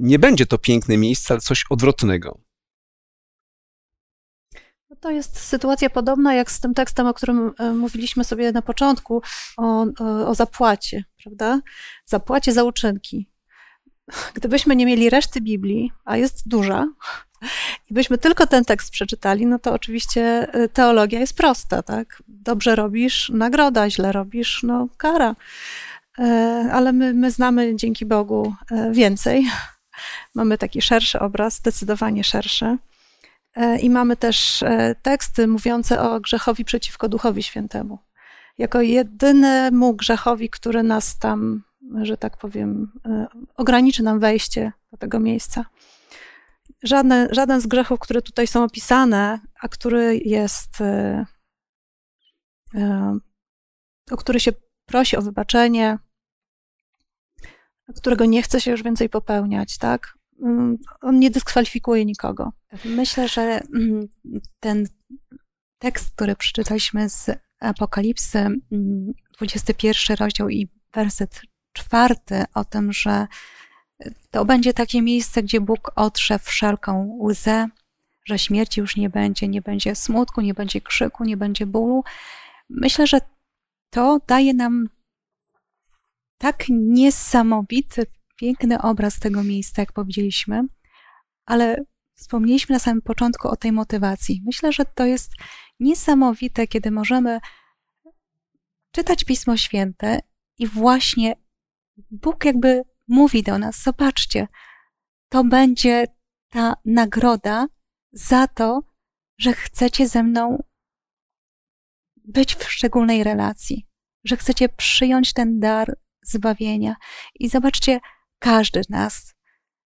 [0.00, 2.45] nie będzie to piękne miejsce, ale coś odwrotnego.
[5.00, 9.22] To jest sytuacja podobna jak z tym tekstem, o którym e, mówiliśmy sobie na początku,
[9.56, 11.60] o, o, o zapłacie, prawda?
[12.04, 13.28] Zapłacie za uczynki.
[14.34, 16.86] Gdybyśmy nie mieli reszty Biblii, a jest duża,
[17.90, 22.22] i byśmy tylko ten tekst przeczytali, no to oczywiście e, teologia jest prosta, tak?
[22.28, 25.36] Dobrze robisz, nagroda, źle robisz, no kara.
[26.18, 28.54] E, ale my, my znamy dzięki Bogu
[28.90, 29.46] więcej.
[30.34, 32.78] Mamy taki szerszy obraz, zdecydowanie szerszy.
[33.56, 37.98] E, I mamy też e, teksty mówiące o grzechowi przeciwko Duchowi Świętemu.
[38.58, 41.62] Jako jedynemu grzechowi, który nas tam,
[42.02, 45.64] że tak powiem, e, ograniczy nam wejście do tego miejsca.
[46.82, 50.78] Żadne, żaden z grzechów, które tutaj są opisane, a który jest,
[54.10, 54.52] o który się
[54.86, 55.98] prosi o wybaczenie,
[57.96, 60.15] którego nie chce się już więcej popełniać, tak?
[60.42, 62.52] Mm, on nie dyskwalifikuje nikogo.
[62.84, 64.08] Myślę, że mm,
[64.60, 64.86] ten
[65.78, 68.48] tekst, który przeczytaliśmy z Apokalipsy,
[69.38, 71.40] 21 mm, rozdział i werset
[71.72, 73.26] czwarty, o tym, że
[74.30, 77.66] to będzie takie miejsce, gdzie Bóg otrze wszelką łzę,
[78.24, 82.04] że śmierci już nie będzie, nie będzie smutku, nie będzie krzyku, nie będzie bólu.
[82.70, 83.20] Myślę, że
[83.90, 84.88] to daje nam
[86.38, 90.62] tak niesamowity piękny obraz tego miejsca, jak powiedzieliśmy,
[91.46, 91.76] ale
[92.14, 94.42] wspomnieliśmy na samym początku o tej motywacji.
[94.46, 95.32] Myślę, że to jest
[95.80, 97.40] niesamowite, kiedy możemy
[98.90, 100.20] czytać Pismo Święte
[100.58, 101.34] i właśnie
[102.10, 104.46] Bóg jakby mówi do nas: Zobaczcie,
[105.28, 106.04] to będzie
[106.48, 107.66] ta nagroda
[108.12, 108.80] za to,
[109.38, 110.62] że chcecie ze mną
[112.24, 113.86] być w szczególnej relacji,
[114.24, 116.96] że chcecie przyjąć ten dar zbawienia.
[117.34, 118.00] I zobaczcie,
[118.38, 119.34] każdy z nas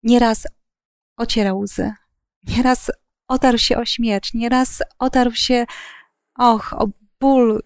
[0.03, 0.47] nieraz
[1.17, 1.93] ocierał łzy,
[2.43, 2.91] nieraz
[3.29, 5.67] otarł się o śmierć, nieraz otarł się,
[6.39, 6.89] och, o
[7.21, 7.63] ból,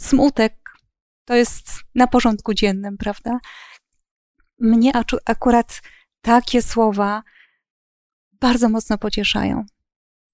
[0.00, 0.70] smutek.
[1.24, 3.38] To jest na porządku dziennym, prawda?
[4.58, 4.92] Mnie
[5.24, 5.82] akurat
[6.20, 7.22] takie słowa
[8.32, 9.64] bardzo mocno pocieszają.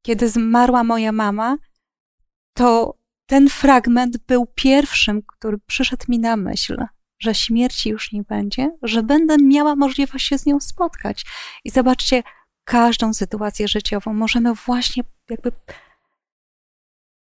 [0.03, 1.57] Kiedy zmarła moja mama,
[2.53, 6.77] to ten fragment był pierwszym, który przyszedł mi na myśl
[7.23, 11.25] że śmierci już nie będzie, że będę miała możliwość się z nią spotkać.
[11.65, 12.23] I zobaczcie,
[12.65, 15.53] każdą sytuację życiową możemy właśnie jakby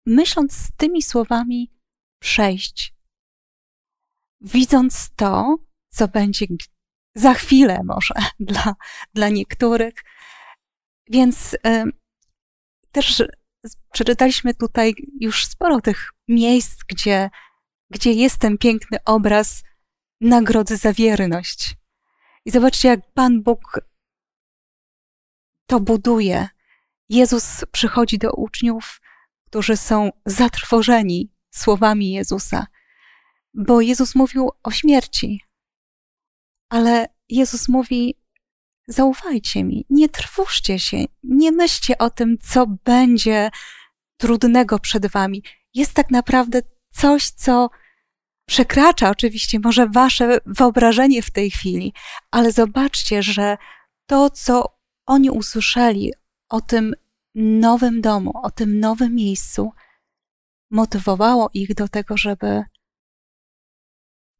[0.05, 1.71] myśląc z tymi słowami
[2.19, 2.93] przejść.
[4.41, 5.57] Widząc to,
[5.89, 6.45] co będzie
[7.15, 8.75] za chwilę może dla,
[9.13, 9.93] dla niektórych.
[11.09, 11.57] Więc y,
[12.91, 13.23] też
[13.91, 17.29] przeczytaliśmy tutaj już sporo tych miejsc, gdzie,
[17.89, 19.63] gdzie jest ten piękny obraz
[20.21, 21.75] nagrody za wierność.
[22.45, 23.81] I zobaczcie, jak Pan Bóg
[25.67, 26.49] to buduje.
[27.09, 29.01] Jezus przychodzi do uczniów,
[29.45, 32.67] którzy są zatrwożeni słowami Jezusa,
[33.53, 35.41] bo Jezus mówił o śmierci.
[36.69, 38.15] Ale Jezus mówi:
[38.87, 43.49] Zaufajcie mi, nie trwóżcie się, nie myślcie o tym, co będzie
[44.17, 45.43] trudnego przed wami.
[45.73, 47.69] Jest tak naprawdę coś, co
[48.47, 51.93] przekracza oczywiście może wasze wyobrażenie w tej chwili,
[52.31, 53.57] ale zobaczcie, że
[54.05, 56.13] to, co oni usłyszeli
[56.49, 56.93] o tym
[57.35, 59.71] nowym domu, o tym nowym miejscu,
[60.71, 62.63] motywowało ich do tego, żeby,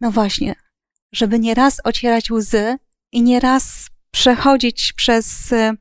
[0.02, 0.56] no właśnie,
[1.12, 2.78] żeby nieraz ocierać łzy
[3.12, 5.74] i nieraz przechodzić przez e,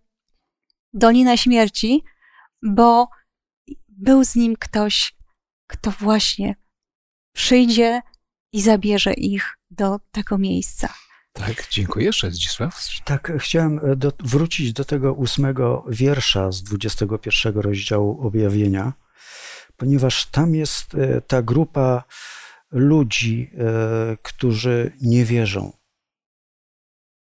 [0.93, 2.05] Dolinę Śmierci,
[2.63, 3.09] bo
[3.89, 5.17] był z nim ktoś,
[5.67, 6.55] kto właśnie
[7.33, 8.03] przyjdzie
[8.53, 10.95] i zabierze ich do tego miejsca.
[11.33, 12.11] Tak, dziękuję.
[12.31, 12.89] Zdzisław.
[13.05, 18.93] Tak, chciałem e, do, wrócić do tego ósmego wiersza z 21 rozdziału objawienia,
[19.77, 22.05] ponieważ tam jest e, ta grupa
[22.71, 25.73] ludzi, e, którzy nie wierzą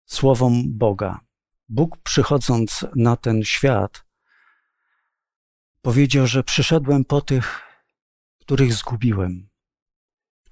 [0.06, 1.20] słowom Boga.
[1.68, 4.04] Bóg przychodząc na ten świat,
[5.82, 7.60] powiedział, że przyszedłem po tych,
[8.40, 9.48] których zgubiłem,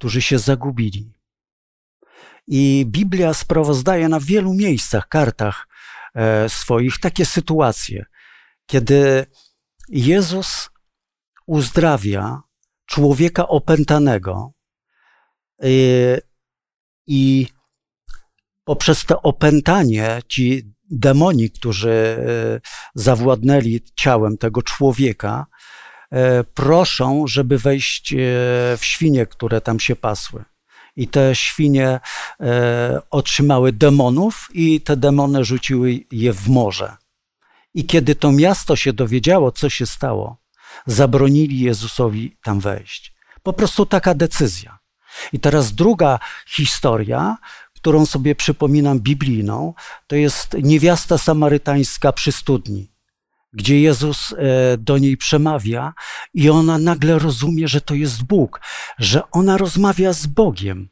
[0.04, 1.12] którzy się zagubili.
[2.46, 5.68] I Biblia sprawozdaje na wielu miejscach, kartach
[6.14, 8.04] e, swoich takie sytuacje,
[8.66, 9.26] kiedy
[9.88, 10.70] Jezus
[11.46, 12.42] uzdrawia
[12.86, 14.52] człowieka opętanego
[15.62, 15.68] e,
[17.06, 17.46] i
[18.64, 22.60] poprzez to opętanie ci demoni, którzy e,
[22.94, 25.46] zawładnęli ciałem tego człowieka,
[26.54, 28.14] proszą, żeby wejść
[28.76, 30.44] w świnie, które tam się pasły
[30.96, 32.00] i te świnie
[32.40, 36.96] e, otrzymały demonów i te demony rzuciły je w morze.
[37.74, 40.36] I kiedy to miasto się dowiedziało, co się stało,
[40.86, 43.14] zabronili Jezusowi tam wejść.
[43.42, 44.78] Po prostu taka decyzja.
[45.32, 47.36] I teraz druga historia,
[47.74, 49.74] którą sobie przypominam biblijną,
[50.06, 52.93] to jest niewiasta samarytańska przy studni,
[53.54, 54.36] gdzie Jezus e,
[54.78, 55.92] do niej przemawia
[56.34, 58.60] i ona nagle rozumie, że to jest Bóg,
[58.98, 60.88] że ona rozmawia z Bogiem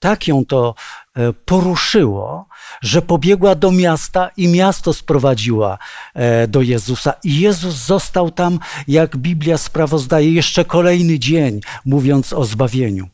[0.00, 0.74] tak ją to
[1.14, 2.48] e, poruszyło,
[2.82, 5.78] że pobiegła do miasta i miasto sprowadziła
[6.14, 7.12] e, do Jezusa.
[7.24, 13.08] I Jezus został tam, jak Biblia sprawozdaje, jeszcze kolejny dzień, mówiąc o zbawieniu.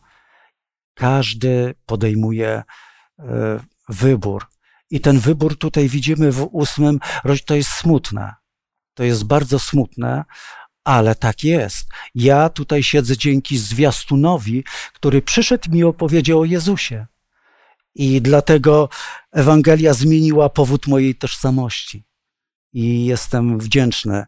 [0.95, 2.63] Każdy podejmuje
[3.89, 4.47] wybór.
[4.91, 7.01] I ten wybór tutaj widzimy w ósmym,
[7.47, 8.35] to jest smutne.
[8.97, 10.25] To jest bardzo smutne,
[10.85, 11.89] ale tak jest.
[12.15, 17.07] Ja tutaj siedzę dzięki zwiastunowi, który przyszedł mi opowiedział o Jezusie.
[17.95, 18.89] I dlatego
[19.33, 22.05] Ewangelia zmieniła powód mojej tożsamości.
[22.73, 24.25] I jestem wdzięczny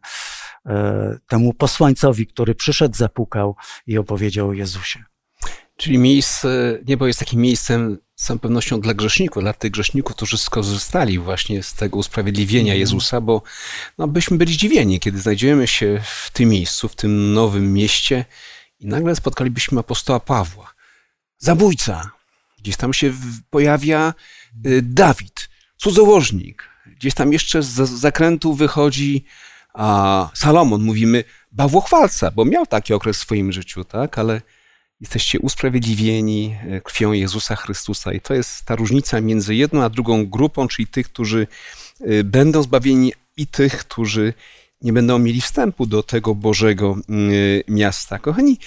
[0.66, 5.04] e, temu posłańcowi, który przyszedł, zapukał i opowiedział o Jezusie.
[5.76, 10.38] Czyli miejsce, niebo jest takim miejscem z całą pewnością dla grzeszników, dla tych grzeszników, którzy
[10.38, 12.80] skorzystali właśnie z tego usprawiedliwienia mhm.
[12.80, 13.42] Jezusa, bo
[13.98, 18.24] no, byśmy byli zdziwieni, kiedy znajdziemy się w tym miejscu, w tym nowym mieście
[18.80, 20.74] i nagle spotkalibyśmy apostoła Pawła.
[21.38, 22.10] Zabójca.
[22.58, 23.12] Gdzieś tam się
[23.50, 24.14] pojawia
[24.66, 26.68] y, Dawid, cudzołożnik.
[26.86, 29.24] Gdzieś tam jeszcze z zakrętu wychodzi
[29.74, 34.42] a Salomon, mówimy, bawłochwalca, bo miał taki okres w swoim życiu, tak, ale
[35.00, 38.12] Jesteście usprawiedliwieni e, krwią Jezusa Chrystusa.
[38.12, 41.46] I to jest ta różnica między jedną a drugą grupą, czyli tych, którzy
[42.00, 44.34] e, będą zbawieni i tych, którzy
[44.82, 48.18] nie będą mieli wstępu do tego Bożego e, miasta.
[48.18, 48.58] Kochani,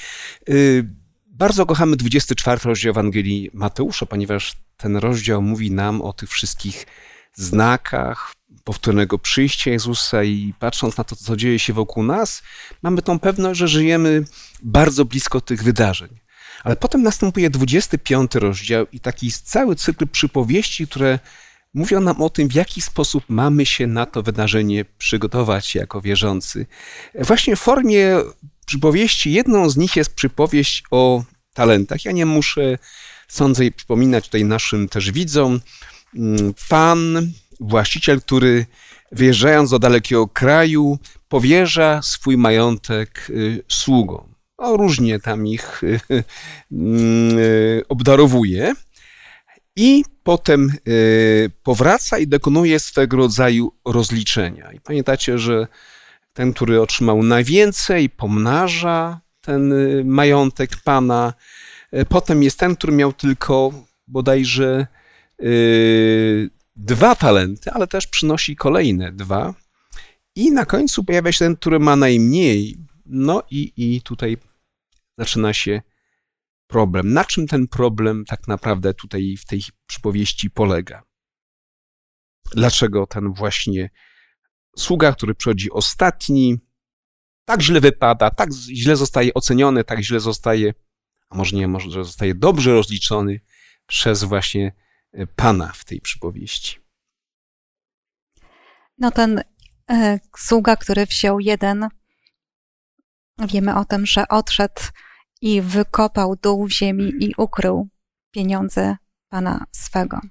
[1.28, 6.86] bardzo kochamy 24 rozdział Ewangelii Mateusza, ponieważ ten rozdział mówi nam o tych wszystkich
[7.34, 12.44] znakach powtórnego przyjścia Jezusa i patrząc na to, co dzieje się wokół nas,
[12.82, 14.24] mamy tą pewność, że żyjemy
[14.64, 16.21] bardzo blisko tych wydarzeń.
[16.64, 21.20] Ale potem następuje 25 rozdział i taki cały cykl przypowieści, które
[21.74, 26.66] mówią nam o tym, w jaki sposób mamy się na to wydarzenie przygotować jako wierzący.
[27.16, 28.18] Właśnie w formie
[28.66, 32.06] przypowieści, jedną z nich jest przypowieść o talentach.
[32.06, 32.78] Ja nie muszę,
[33.28, 35.62] sądzę, i przypominać tutaj naszym też widzom.
[36.70, 38.66] Pan, właściciel, który
[39.12, 44.31] wyjeżdżając do dalekiego kraju, powierza swój majątek y, sługom
[44.62, 46.00] no, różnie tam ich y,
[46.72, 48.74] y, obdarowuje.
[49.76, 54.72] I potem y, powraca i dokonuje swego rodzaju rozliczenia.
[54.72, 55.68] I pamiętacie, że
[56.34, 59.74] ten, który otrzymał najwięcej, pomnaża ten
[60.06, 61.34] majątek pana.
[62.10, 63.72] Potem jest ten, który miał tylko
[64.08, 64.88] bodajże
[66.76, 69.54] dwa talenty, ale też przynosi kolejne dwa.
[70.36, 72.78] I na końcu pojawia się ten, który ma najmniej.
[73.06, 74.38] No i, i tutaj
[75.22, 75.82] zaczyna się
[76.68, 77.14] problem.
[77.14, 81.04] Na czym ten problem tak naprawdę tutaj w tej przypowieści polega?
[82.56, 83.90] Dlaczego ten właśnie
[84.78, 86.60] sługa, który przychodzi ostatni,
[87.46, 90.74] tak źle wypada, tak źle zostaje oceniony, tak źle zostaje,
[91.30, 93.40] a może nie, może zostaje dobrze rozliczony
[93.88, 94.76] przez właśnie
[95.12, 96.80] e, Pana w tej przypowieści.
[98.98, 99.44] No ten
[99.92, 101.88] e, sługa, który wziął jeden,
[103.40, 104.82] wiemy o tym, że odszedł
[105.42, 107.88] i wykopał dół w ziemi i ukrył
[108.32, 108.98] pieniądze
[109.30, 110.22] pana swego.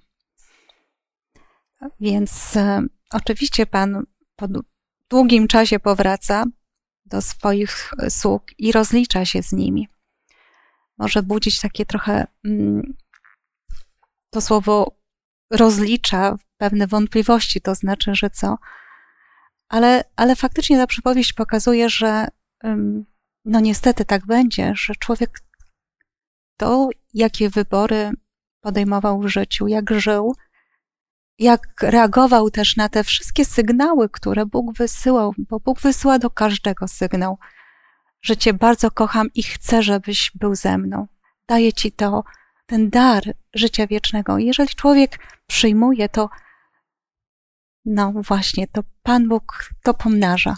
[2.01, 4.07] Więc e, oczywiście pan
[4.37, 4.49] po
[5.11, 6.45] długim czasie powraca
[7.07, 9.89] do swoich sług i rozlicza się z nimi.
[10.99, 12.95] Może budzić takie trochę mm,
[14.31, 14.97] to słowo
[15.51, 18.59] rozlicza pewne wątpliwości, to znaczy, że co?
[19.69, 22.29] Ale, ale faktycznie ta przypowieść pokazuje, że
[23.45, 25.41] no niestety tak będzie, że człowiek
[26.57, 28.11] to, jakie wybory
[28.61, 30.35] podejmował w życiu, jak żył,
[31.39, 36.89] jak reagował też na te wszystkie sygnały, które Bóg wysyłał, bo Bóg wysyła do każdego
[36.89, 37.39] sygnał,
[38.23, 41.07] że Cię bardzo kocham i chcę, żebyś był ze mną.
[41.49, 42.25] Daję Ci to,
[42.67, 43.23] ten dar
[43.55, 44.39] życia wiecznego.
[44.39, 46.29] Jeżeli człowiek przyjmuje to,
[47.85, 50.57] no właśnie, to Pan Bóg to pomnaża.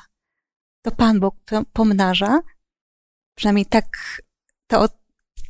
[0.82, 1.34] To Pan Bóg
[1.72, 2.40] pomnaża.
[3.34, 3.86] Przynajmniej tak
[4.66, 4.88] to,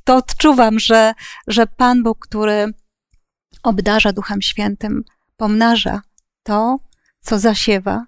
[0.05, 1.13] to odczuwam, że,
[1.47, 2.73] że Pan Bóg, który
[3.63, 5.05] obdarza Duchem Świętym,
[5.37, 6.03] pomnaża
[6.43, 6.79] to,
[7.21, 8.07] co zasiewa,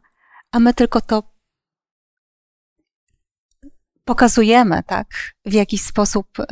[0.53, 1.35] a my tylko to
[4.05, 5.07] pokazujemy, tak,
[5.45, 6.45] w jakiś sposób y,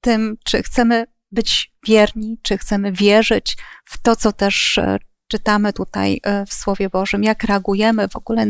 [0.00, 6.20] tym, czy chcemy być wierni, czy chcemy wierzyć w to, co też y, czytamy tutaj
[6.42, 8.46] y, w Słowie Bożym, jak reagujemy w ogóle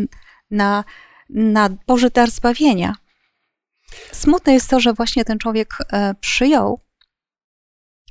[0.51, 0.85] na,
[1.31, 2.95] na Boży dar zbawienia.
[4.13, 5.75] Smutne jest to, że właśnie ten człowiek
[6.21, 6.81] przyjął,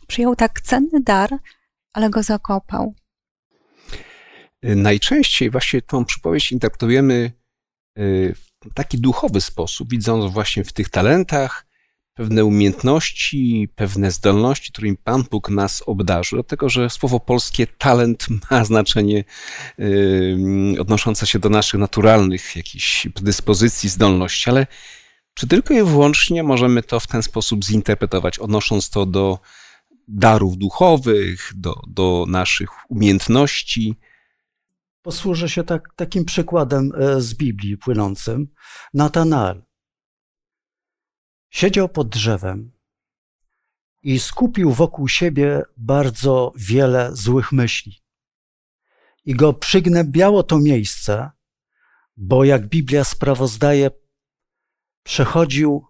[0.07, 1.29] przyjął tak cenny dar,
[1.93, 2.93] ale go zakopał.
[4.63, 7.31] Najczęściej właśnie tą przypowieść interpretujemy
[7.99, 11.65] y, w taki duchowy sposób, widząc właśnie w tych talentach
[12.13, 16.37] pewne umiejętności, pewne zdolności, którymi Pan Bóg nas obdarzył.
[16.37, 19.23] Dlatego, że słowo polskie talent ma znaczenie
[20.79, 24.67] odnoszące się do naszych naturalnych jakichś predyspozycji, zdolności, ale
[25.35, 29.39] czy tylko i wyłącznie możemy to w ten sposób zinterpretować, odnosząc to do
[30.07, 33.95] darów duchowych, do, do naszych umiejętności,
[35.05, 38.47] Posłużę się tak, takim przykładem e, z Biblii płynącym.
[38.93, 39.63] Natanael
[41.49, 42.71] siedział pod drzewem
[44.03, 48.03] i skupił wokół siebie bardzo wiele złych myśli.
[49.25, 51.31] I go przygnębiało to miejsce,
[52.17, 53.91] bo jak Biblia sprawozdaje,
[55.05, 55.85] przechodził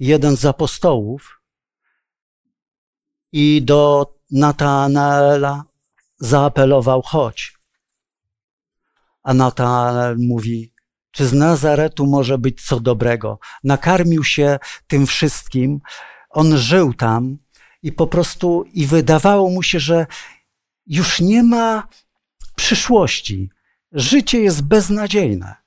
[0.00, 1.40] jeden z apostołów
[3.32, 5.64] i do Natanaela
[6.18, 7.56] zaapelował: chodź.
[9.22, 10.72] A Natanael mówi,
[11.10, 13.38] czy z Nazaretu może być co dobrego?
[13.64, 15.80] Nakarmił się tym wszystkim,
[16.30, 17.38] on żył tam
[17.82, 20.06] i po prostu, i wydawało mu się, że
[20.86, 21.88] już nie ma
[22.56, 23.50] przyszłości.
[23.92, 25.65] Życie jest beznadziejne.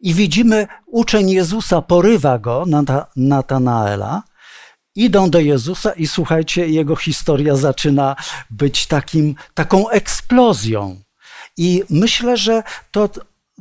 [0.00, 2.64] I widzimy, uczeń Jezusa porywa go,
[3.16, 4.22] Natanaela,
[4.94, 8.16] idą do Jezusa i słuchajcie, jego historia zaczyna
[8.50, 10.96] być takim, taką eksplozją.
[11.56, 13.08] I myślę, że to,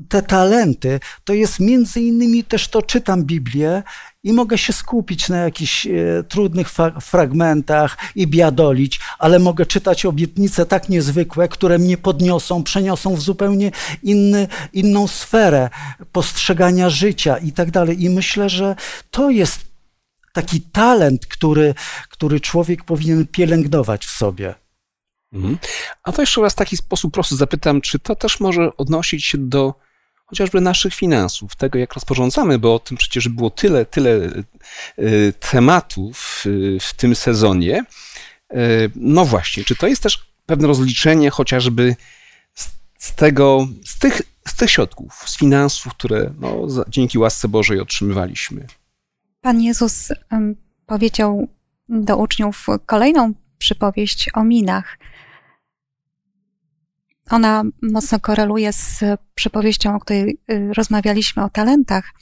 [0.10, 3.84] te talenty to jest między innymi też to czytam Biblię
[4.24, 6.70] i mogę się skupić na jakichś e, trudnych
[7.02, 13.72] fragmentach i biadolić, ale mogę czytać obietnice tak niezwykłe, które mnie podniosą, przeniosą w zupełnie
[14.04, 15.70] inny, inną sferę
[16.12, 18.04] postrzegania życia i tak dalej.
[18.04, 18.76] I myślę, że
[19.12, 19.66] to jest
[20.34, 21.74] taki talent, który,
[22.10, 24.56] który człowiek powinien pielęgnować w sobie.
[25.34, 25.58] Mhm.
[26.04, 29.38] A to jeszcze raz w taki sposób prosty zapytam, czy to też może odnosić się
[29.38, 29.87] do
[30.28, 34.10] chociażby naszych finansów, tego jak rozporządzamy, bo o tym przecież było tyle, tyle
[35.00, 37.86] y, tematów y, w tym sezonie.
[38.54, 41.96] Y, no właśnie, czy to jest też pewne rozliczenie chociażby
[42.54, 47.80] z, z tego, z tych, z tych środków, z finansów, które no, dzięki łasce Bożej
[47.80, 48.68] otrzymywaliśmy?
[49.42, 50.10] Pan Jezus
[50.86, 51.48] powiedział
[51.90, 54.98] do uczniów kolejną przypowieść o minach.
[57.30, 59.04] Ona mocno koreluje z
[59.36, 62.14] przypowieścią, o której y, rozmawialiśmy o talentach.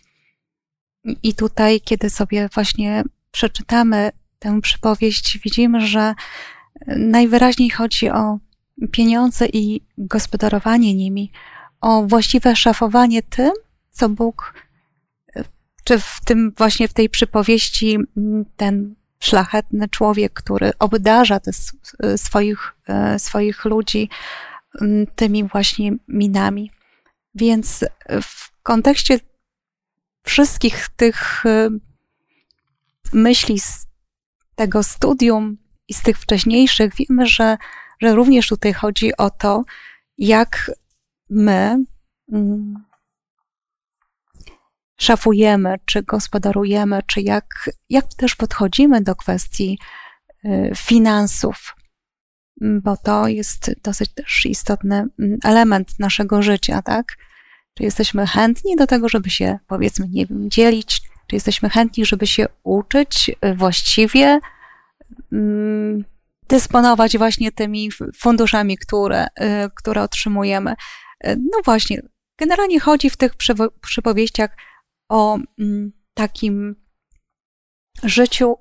[1.23, 6.13] I tutaj, kiedy sobie właśnie przeczytamy tę przypowieść, widzimy, że
[6.87, 8.37] najwyraźniej chodzi o
[8.91, 11.31] pieniądze i gospodarowanie nimi,
[11.81, 13.51] o właściwe szafowanie tym,
[13.91, 14.53] co Bóg,
[15.83, 17.97] czy w tym właśnie w tej przypowieści
[18.57, 21.39] ten szlachetny człowiek, który obdarza
[22.15, 22.75] swoich,
[23.17, 24.09] swoich ludzi
[25.15, 26.71] tymi właśnie minami.
[27.36, 27.86] Więc
[28.21, 29.19] w kontekście
[30.23, 31.69] wszystkich tych e,
[33.13, 33.88] myśli z
[34.55, 35.57] tego studium
[35.88, 37.57] i z tych wcześniejszych, wiemy, że,
[38.01, 39.63] że również tutaj chodzi o to,
[40.17, 40.71] jak
[41.30, 41.78] my
[44.97, 49.80] szafujemy, czy gospodarujemy, czy jak, jak też podchodzimy do kwestii
[50.45, 51.84] y, finansów, mm,
[52.61, 57.05] bo to jest dosyć też istotny mm, element naszego życia, tak?
[57.73, 62.27] Czy jesteśmy chętni do tego, żeby się, powiedzmy, nie wiem, dzielić, czy jesteśmy chętni, żeby
[62.27, 64.39] się uczyć y, właściwie,
[65.31, 66.05] mm,
[66.49, 69.29] dysponować właśnie tymi funduszami, które, y,
[69.75, 70.75] które otrzymujemy.
[71.23, 72.01] No właśnie,
[72.39, 73.31] generalnie chodzi w tych
[73.81, 74.57] przypowieściach
[75.09, 76.75] o mm, takim
[78.03, 78.55] życiu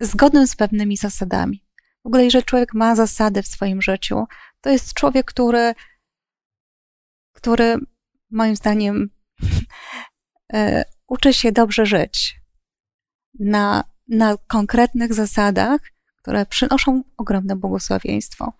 [0.00, 1.67] zgodnym z pewnymi zasadami.
[2.04, 4.24] W ogóle, jeżeli człowiek ma zasady w swoim życiu,
[4.60, 5.74] To jest człowiek, który,
[7.32, 7.76] który
[8.30, 9.10] moim zdaniem
[10.52, 12.40] e, uczy się dobrze żyć
[13.38, 15.80] na, na konkretnych zasadach,
[16.16, 18.52] które przynoszą ogromne błogosławieństwo.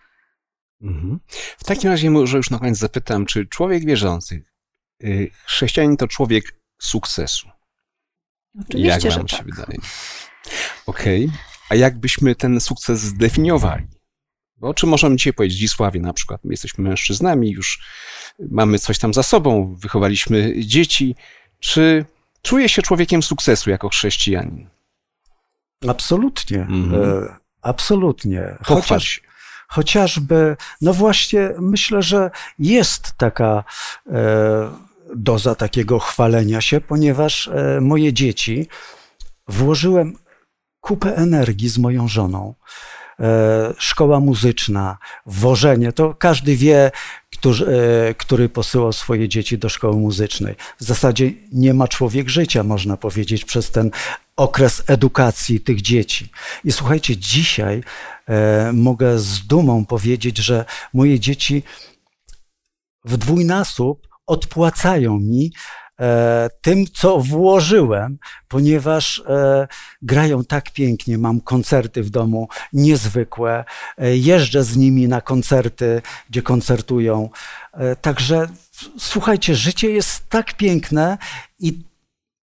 [0.83, 1.21] Mhm.
[1.59, 4.45] W takim razie może już na koniec zapytam, czy człowiek wierzący,
[5.05, 7.49] y, chrześcijanin to człowiek sukcesu?
[8.61, 9.39] Oczywiście, jak że wam tak.
[9.39, 9.79] się wydaje?
[10.87, 11.25] Okej.
[11.27, 11.48] Okay.
[11.69, 13.87] A jak byśmy ten sukces zdefiniowali?
[14.57, 15.59] Bo o czym możemy dzisiaj powiedzieć?
[15.59, 16.45] Zdzisławie na przykład.
[16.45, 17.81] My jesteśmy mężczyznami, już
[18.51, 21.17] mamy coś tam za sobą, wychowaliśmy dzieci.
[21.61, 22.05] Czy
[22.43, 24.69] czuje się człowiekiem sukcesu jako chrześcijanin?
[25.89, 26.61] Absolutnie.
[26.61, 27.03] Mhm.
[27.03, 28.57] E, absolutnie.
[28.59, 29.21] Pochwal Chociaż,
[29.69, 33.65] chociażby, no właśnie, myślę, że jest taka
[34.07, 34.71] e,
[35.17, 38.69] doza takiego chwalenia się, ponieważ e, moje dzieci
[39.49, 40.17] włożyłem
[40.81, 42.55] kupę energii z moją żoną.
[43.21, 46.91] E, szkoła muzyczna, wożenie, to każdy wie,
[47.33, 47.67] którzy,
[48.11, 50.55] e, który posyłał swoje dzieci do szkoły muzycznej.
[50.81, 53.91] W zasadzie nie ma człowiek życia, można powiedzieć, przez ten
[54.37, 56.31] okres edukacji tych dzieci.
[56.65, 57.83] I słuchajcie, dzisiaj
[58.29, 60.65] e, mogę z dumą powiedzieć, że
[60.95, 61.63] moje dzieci
[63.05, 65.53] w dwójnasób odpłacają mi
[66.61, 68.19] tym, co włożyłem,
[68.49, 69.69] ponieważ e,
[70.03, 71.19] grają tak pięknie.
[71.19, 73.65] Mam koncerty w domu niezwykłe.
[73.99, 77.31] E, jeżdżę z nimi na koncerty, gdzie koncertują.
[77.73, 78.47] E, także
[78.99, 81.19] słuchajcie, życie jest tak piękne
[81.59, 81.89] i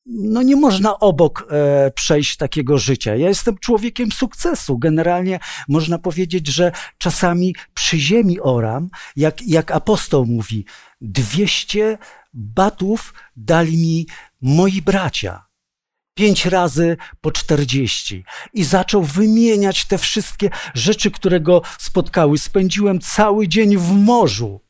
[0.05, 3.15] no nie można obok e, przejść takiego życia.
[3.15, 4.77] Ja jestem człowiekiem sukcesu.
[4.77, 10.65] Generalnie można powiedzieć, że czasami przy ziemi oram, jak, jak apostoł mówi,
[11.03, 11.97] 200
[12.33, 14.07] batów dali mi
[14.41, 15.45] moi bracia.
[16.13, 18.25] Pięć razy po czterdzieści.
[18.53, 22.37] I zaczął wymieniać te wszystkie rzeczy, które go spotkały.
[22.37, 24.61] Spędziłem cały dzień w morzu.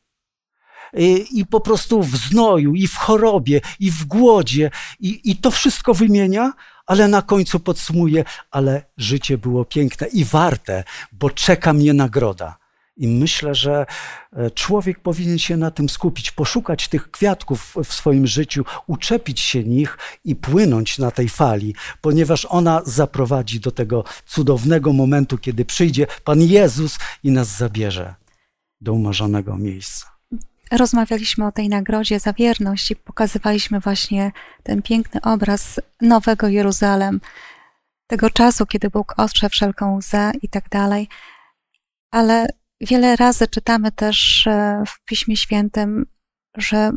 [0.96, 4.70] I, I po prostu w znoju, i w chorobie, i w głodzie.
[5.00, 6.52] I, I to wszystko wymienia,
[6.86, 12.63] ale na końcu podsumuje, ale życie było piękne i warte, bo czeka mnie nagroda.
[12.96, 13.86] I myślę, że
[14.32, 19.64] e, człowiek powinien się na tym skupić, poszukać tych kwiatków w swoim życiu, uczepić się
[19.64, 26.06] nich i płynąć na tej fali, ponieważ ona zaprowadzi do tego cudownego momentu, kiedy przyjdzie
[26.24, 28.14] Pan Jezus i nas zabierze
[28.80, 30.14] do umarzonego miejsca.
[30.70, 34.32] Rozmawialiśmy o tej nagrodzie za wierność i pokazywaliśmy właśnie
[34.62, 37.20] ten piękny obraz nowego Jeruzalem,
[38.06, 41.08] tego czasu, kiedy Bóg ostrze wszelką łzę i tak dalej.
[42.10, 42.46] Ale
[42.84, 46.06] wiele razy czytamy też e, w Piśmie Świętym,
[46.56, 46.92] że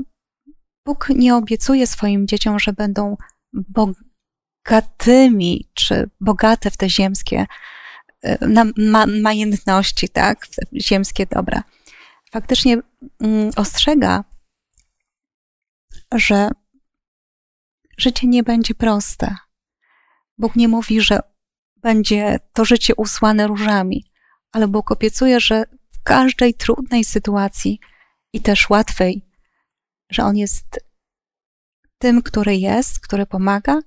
[0.86, 3.18] Bóg nie obiecuje swoim dzieciom, że będą
[4.66, 7.46] bogatymi czy bogate w te ziemskie
[8.22, 11.64] e, na ma majętności, tak, w te ziemskie dobra.
[12.32, 12.78] Faktycznie
[13.20, 14.24] mm, ostrzega,
[16.14, 16.50] że
[17.98, 19.36] życie nie będzie proste.
[20.38, 21.20] Bóg nie mówi, że
[21.76, 24.06] będzie to życie usłane różami,
[24.52, 25.64] ale Bóg obiecuje, że
[26.08, 27.80] każdej trudnej sytuacji
[28.34, 29.22] i też łatwej,
[30.12, 30.80] że On jest
[31.98, 33.80] tym, który jest, który pomaga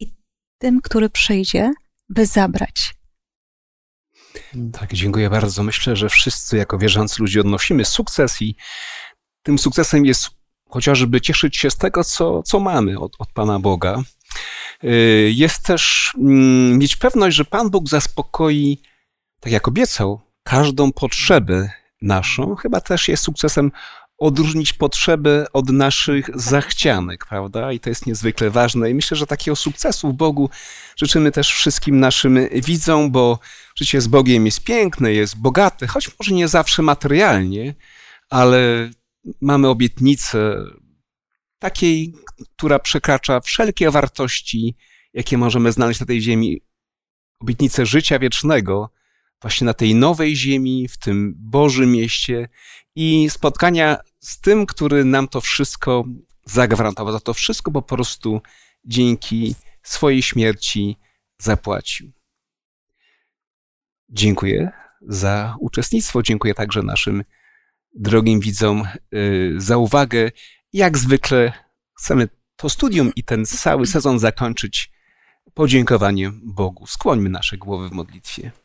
[0.00, 0.14] i
[0.58, 1.72] tym, który przyjdzie,
[2.08, 2.94] by zabrać.
[4.72, 5.62] Tak, dziękuję bardzo.
[5.62, 8.56] Myślę, że wszyscy jako wierzący ludzie odnosimy sukces i
[9.42, 10.30] tym sukcesem jest
[10.68, 14.02] chociażby cieszyć się z tego, co, co mamy od, od Pana Boga.
[15.28, 18.82] Jest też mm, mieć pewność, że Pan Bóg zaspokoi,
[19.40, 21.70] tak jak obiecał, każdą potrzebę
[22.02, 22.54] naszą.
[22.54, 23.72] Chyba też jest sukcesem
[24.18, 27.72] odróżnić potrzeby od naszych zachcianek, prawda?
[27.72, 28.90] I to jest niezwykle ważne.
[28.90, 30.50] I myślę, że takiego sukcesu w Bogu
[30.96, 33.38] życzymy też wszystkim naszym widzom, bo
[33.76, 37.74] życie z Bogiem jest piękne, jest bogate, choć może nie zawsze materialnie,
[38.30, 38.90] ale
[39.40, 40.56] mamy obietnicę
[41.58, 42.14] takiej,
[42.56, 44.76] która przekracza wszelkie wartości,
[45.14, 46.60] jakie możemy znaleźć na tej ziemi.
[47.40, 48.90] Obietnicę życia wiecznego,
[49.42, 52.48] właśnie na tej nowej ziemi, w tym Bożym mieście
[52.94, 56.04] i spotkania z tym, który nam to wszystko
[56.44, 57.12] zagwarantował.
[57.12, 58.40] Za to wszystko po prostu
[58.84, 60.96] dzięki swojej śmierci
[61.38, 62.12] zapłacił.
[64.08, 64.70] Dziękuję
[65.08, 66.22] za uczestnictwo.
[66.22, 67.24] Dziękuję także naszym
[67.94, 68.84] drogim widzom
[69.14, 70.30] y, za uwagę.
[70.72, 71.52] Jak zwykle
[71.98, 74.92] chcemy to studium i ten cały sezon zakończyć
[75.54, 76.86] podziękowaniem Bogu.
[76.86, 78.61] Skłońmy nasze głowy w modlitwie.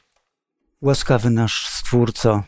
[0.82, 2.43] Łaskawy nasz Stwórco,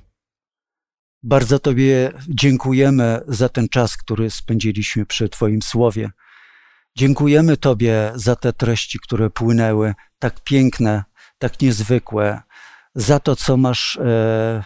[1.24, 6.12] bardzo Tobie dziękujemy za ten czas, który spędziliśmy przy Twoim słowie.
[6.98, 11.04] Dziękujemy Tobie za te treści, które płynęły, tak piękne,
[11.38, 12.42] tak niezwykłe,
[12.96, 14.64] za to, co masz e,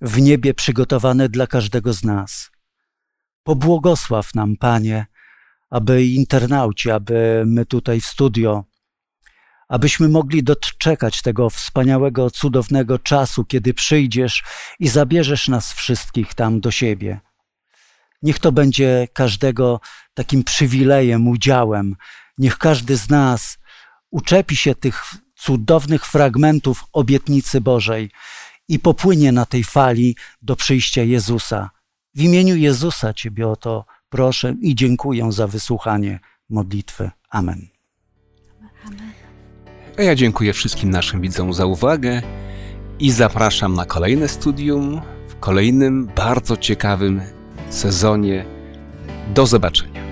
[0.00, 2.50] w niebie przygotowane dla każdego z nas.
[3.42, 5.06] Pobłogosław nam, Panie,
[5.70, 8.64] aby internauci, aby my tutaj w studio,
[9.68, 14.44] abyśmy mogli doczekać tego wspaniałego, cudownego czasu, kiedy przyjdziesz
[14.78, 17.20] i zabierzesz nas wszystkich tam do siebie.
[18.22, 19.80] Niech to będzie każdego
[20.14, 21.96] takim przywilejem, udziałem.
[22.38, 23.58] Niech każdy z nas
[24.10, 25.04] uczepi się tych
[25.36, 28.10] cudownych fragmentów obietnicy Bożej
[28.68, 31.70] i popłynie na tej fali do przyjścia Jezusa.
[32.14, 37.10] W imieniu Jezusa Ciebie o to proszę i dziękuję za wysłuchanie modlitwy.
[37.30, 37.68] Amen.
[39.98, 42.22] A ja dziękuję wszystkim naszym widzom za uwagę
[42.98, 47.20] i zapraszam na kolejne studium w kolejnym bardzo ciekawym
[47.70, 48.44] sezonie.
[49.34, 50.05] Do zobaczenia.